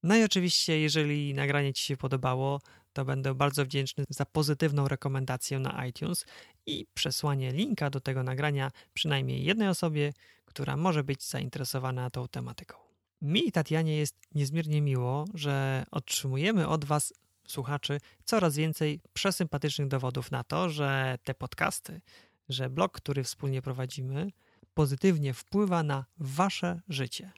No 0.04 0.16
i 0.16 0.24
oczywiście, 0.24 0.80
jeżeli 0.80 1.34
nagranie 1.34 1.74
Ci 1.74 1.84
się 1.84 1.98
podobało, 1.98 2.62
to 2.94 3.06
będę 3.06 3.36
bardzo 3.36 3.66
wdzięczny 3.66 4.04
za 4.10 4.26
pozytywną 4.26 4.88
rekomendację 4.88 5.60
na 5.60 5.86
iTunes 5.86 6.26
i 6.66 6.86
przesłanie 6.94 7.52
linka 7.52 7.89
do 7.89 8.00
tego 8.00 8.24
nagrania 8.24 8.72
przynajmniej 8.94 9.44
jednej 9.44 9.68
osobie, 9.68 10.13
która 10.46 10.78
może 10.78 11.04
być 11.04 11.24
zainteresowana 11.24 12.10
tą 12.10 12.28
tematyką. 12.28 12.78
Mi 13.22 13.48
i 13.48 13.52
Tatianie 13.52 13.98
jest 13.98 14.16
niezmiernie 14.36 14.82
miło, 14.82 15.26
że 15.34 15.84
otrzymujemy 15.92 16.68
od 16.68 16.86
Was, 16.86 17.13
słuchaczy, 17.48 18.00
coraz 18.26 18.56
więcej 18.56 19.00
przesympatycznych 19.13 19.88
dowodów 19.88 20.32
na 20.32 20.44
to, 20.44 20.70
że 20.70 21.18
te 21.24 21.34
podcasty, 21.34 22.02
że 22.50 22.70
blog, 22.70 22.92
który 22.92 23.24
wspólnie 23.24 23.62
prowadzimy, 23.62 24.28
pozytywnie 24.74 25.34
wpływa 25.34 25.84
na 25.84 26.06
Wasze 26.18 26.82
życie. 26.89 27.32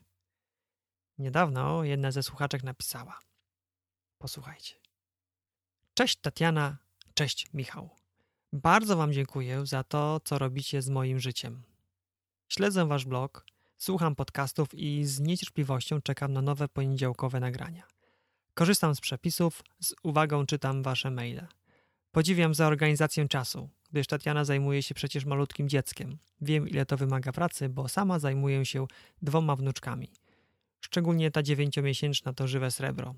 Niedawno 1.18 1.84
jedna 1.84 2.12
ze 2.12 2.24
słuchaczek 2.24 2.64
napisała: 2.64 3.20
Posłuchajcie. 4.18 4.76
Cześć 5.94 6.16
Tatiana, 6.16 6.78
cześć 7.14 7.54
Michał. 7.54 7.90
Bardzo 8.54 8.98
Wam 8.98 9.14
dziękuję 9.14 9.66
za 9.66 9.84
to, 9.84 10.20
co 10.24 10.40
robicie 10.40 10.82
z 10.82 10.90
moim 10.90 11.20
życiem. 11.20 11.64
Śledzę 12.48 12.86
Wasz 12.86 13.06
blog, 13.06 13.46
słucham 13.78 14.16
podcastów 14.16 14.74
i 14.74 15.06
z 15.06 15.20
niecierpliwością 15.20 16.02
czekam 16.02 16.34
na 16.34 16.42
nowe 16.42 16.68
poniedziałkowe 16.68 17.40
nagrania. 17.40 17.88
Korzystam 18.54 18.96
z 18.96 19.02
przepisów, 19.02 19.64
z 19.80 19.94
uwagą 20.04 20.46
czytam 20.46 20.84
Wasze 20.84 21.12
maile. 21.12 21.48
Podziwiam 22.12 22.54
za 22.54 22.68
organizację 22.68 23.28
czasu, 23.28 23.70
gdyż 23.92 24.08
Tatiana 24.08 24.46
zajmuje 24.46 24.84
się 24.84 24.96
przecież 24.96 25.26
malutkim 25.26 25.70
dzieckiem. 25.70 26.18
Wiem, 26.42 26.70
ile 26.70 26.86
to 26.86 26.98
wymaga 26.98 27.32
pracy, 27.32 27.70
bo 27.70 27.88
sama 27.88 28.20
zajmuję 28.20 28.66
się 28.66 28.88
dwoma 29.22 29.56
wnuczkami– 29.56 30.12
Szczególnie 30.86 31.32
ta 31.32 31.44
dziewięciomiesięczna 31.44 32.34
to 32.34 32.48
żywe 32.48 32.72
srebro. 32.72 33.16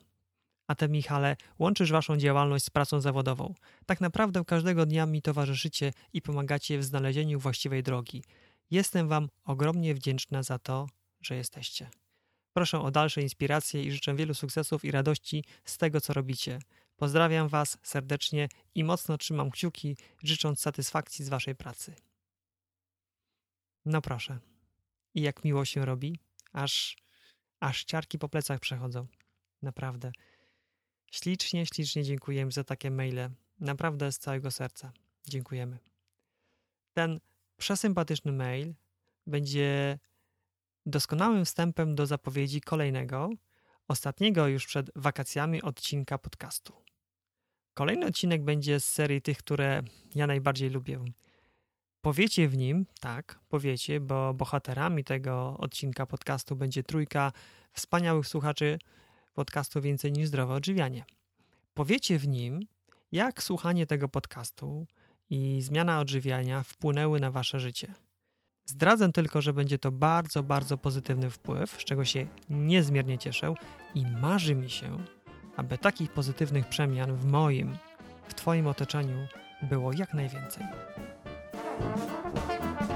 A 0.68 0.76
te, 0.76 0.90
Michale, 0.90 1.36
łączysz 1.60 1.92
waszą 1.92 2.18
działalność 2.18 2.66
z 2.66 2.70
pracą 2.70 3.02
zawodową. 3.02 3.54
Tak 3.86 4.02
naprawdę 4.02 4.46
każdego 4.46 4.86
dnia 4.86 5.06
mi 5.06 5.22
towarzyszycie 5.22 5.94
i 6.14 6.22
pomagacie 6.22 6.80
w 6.80 6.84
znalezieniu 6.84 7.40
właściwej 7.40 7.84
drogi. 7.84 8.24
Jestem 8.72 9.08
wam 9.08 9.30
ogromnie 9.44 9.94
wdzięczna 9.94 10.44
za 10.44 10.60
to, 10.60 10.88
że 11.22 11.36
jesteście. 11.36 11.90
Proszę 12.54 12.82
o 12.82 12.92
dalsze 12.92 13.22
inspiracje 13.22 13.84
i 13.84 13.92
życzę 13.92 14.16
wielu 14.16 14.34
sukcesów 14.34 14.86
i 14.86 14.92
radości 14.92 15.44
z 15.66 15.78
tego, 15.78 16.02
co 16.02 16.14
robicie. 16.14 16.60
Pozdrawiam 16.96 17.48
Was 17.48 17.78
serdecznie 17.84 18.50
i 18.76 18.84
mocno 18.84 19.18
trzymam 19.18 19.52
kciuki, 19.52 19.98
życząc 20.24 20.60
satysfakcji 20.60 21.26
z 21.26 21.30
Waszej 21.30 21.56
pracy. 21.56 21.96
No 23.86 24.02
proszę. 24.02 24.40
I 25.16 25.22
jak 25.22 25.44
miło 25.44 25.66
się 25.66 25.86
robi, 25.86 26.20
aż 26.54 27.07
aż 27.60 27.84
ciarki 27.84 28.20
po 28.20 28.30
plecach 28.30 28.60
przechodzą. 28.60 29.08
Naprawdę. 29.62 30.12
Ślicznie, 31.12 31.66
ślicznie 31.66 32.04
dziękujemy 32.04 32.52
za 32.52 32.64
takie 32.64 32.92
maile. 32.92 33.30
Naprawdę 33.60 34.12
z 34.12 34.20
całego 34.20 34.52
serca. 34.52 34.92
Dziękujemy. 35.28 35.80
Ten 36.94 37.20
przesympatyczny 37.58 38.32
mail 38.32 38.74
będzie 39.28 40.00
doskonałym 40.86 41.46
wstępem 41.46 41.96
do 41.96 42.06
zapowiedzi 42.06 42.62
kolejnego, 42.62 43.30
ostatniego 43.88 44.48
już 44.48 44.66
przed 44.66 44.92
wakacjami 44.96 45.62
odcinka 45.62 46.18
podcastu. 46.18 46.74
Kolejny 47.74 48.06
odcinek 48.06 48.44
będzie 48.44 48.80
z 48.80 48.86
serii 48.86 49.22
tych, 49.22 49.38
które 49.38 49.84
ja 50.16 50.28
najbardziej 50.28 50.70
lubię. 50.70 51.06
Powiecie 52.02 52.48
w 52.48 52.58
nim, 52.58 52.86
tak, 53.00 53.40
powiecie, 53.50 54.00
bo 54.00 54.34
bohaterami 54.34 55.04
tego 55.04 55.58
odcinka 55.58 56.06
podcastu 56.06 56.56
będzie 56.56 56.84
trójka 56.84 57.32
wspaniałych 57.74 58.28
słuchaczy 58.28 58.80
podcastu 59.34 59.82
Więcej 59.82 60.12
niż 60.12 60.28
Zdrowe 60.28 60.54
Odżywianie. 60.54 61.06
Powiecie 61.74 62.20
w 62.20 62.28
nim, 62.28 62.60
jak 63.12 63.44
słuchanie 63.44 63.86
tego 63.86 64.10
podcastu 64.10 64.88
i 65.30 65.62
zmiana 65.62 66.00
odżywiania 66.00 66.64
wpłynęły 66.64 67.20
na 67.20 67.32
wasze 67.32 67.60
życie. 67.60 67.94
Zdradzę 68.66 69.12
tylko, 69.12 69.42
że 69.42 69.54
będzie 69.54 69.80
to 69.80 69.92
bardzo, 69.92 70.44
bardzo 70.44 70.78
pozytywny 70.78 71.30
wpływ, 71.30 71.72
z 71.72 71.86
czego 71.86 72.06
się 72.06 72.28
niezmiernie 72.50 73.18
cieszę 73.18 73.54
i 73.96 74.06
marzy 74.06 74.56
mi 74.56 74.70
się, 74.70 74.98
aby 75.56 75.78
takich 75.78 76.12
pozytywnych 76.12 76.70
przemian 76.70 77.16
w 77.16 77.26
moim, 77.26 77.78
w 78.28 78.34
Twoim 78.34 78.68
otoczeniu 78.68 79.28
było 79.62 79.94
jak 79.94 80.14
najwięcej. 80.14 80.64
Thank 81.80 82.82
you. 82.82 82.87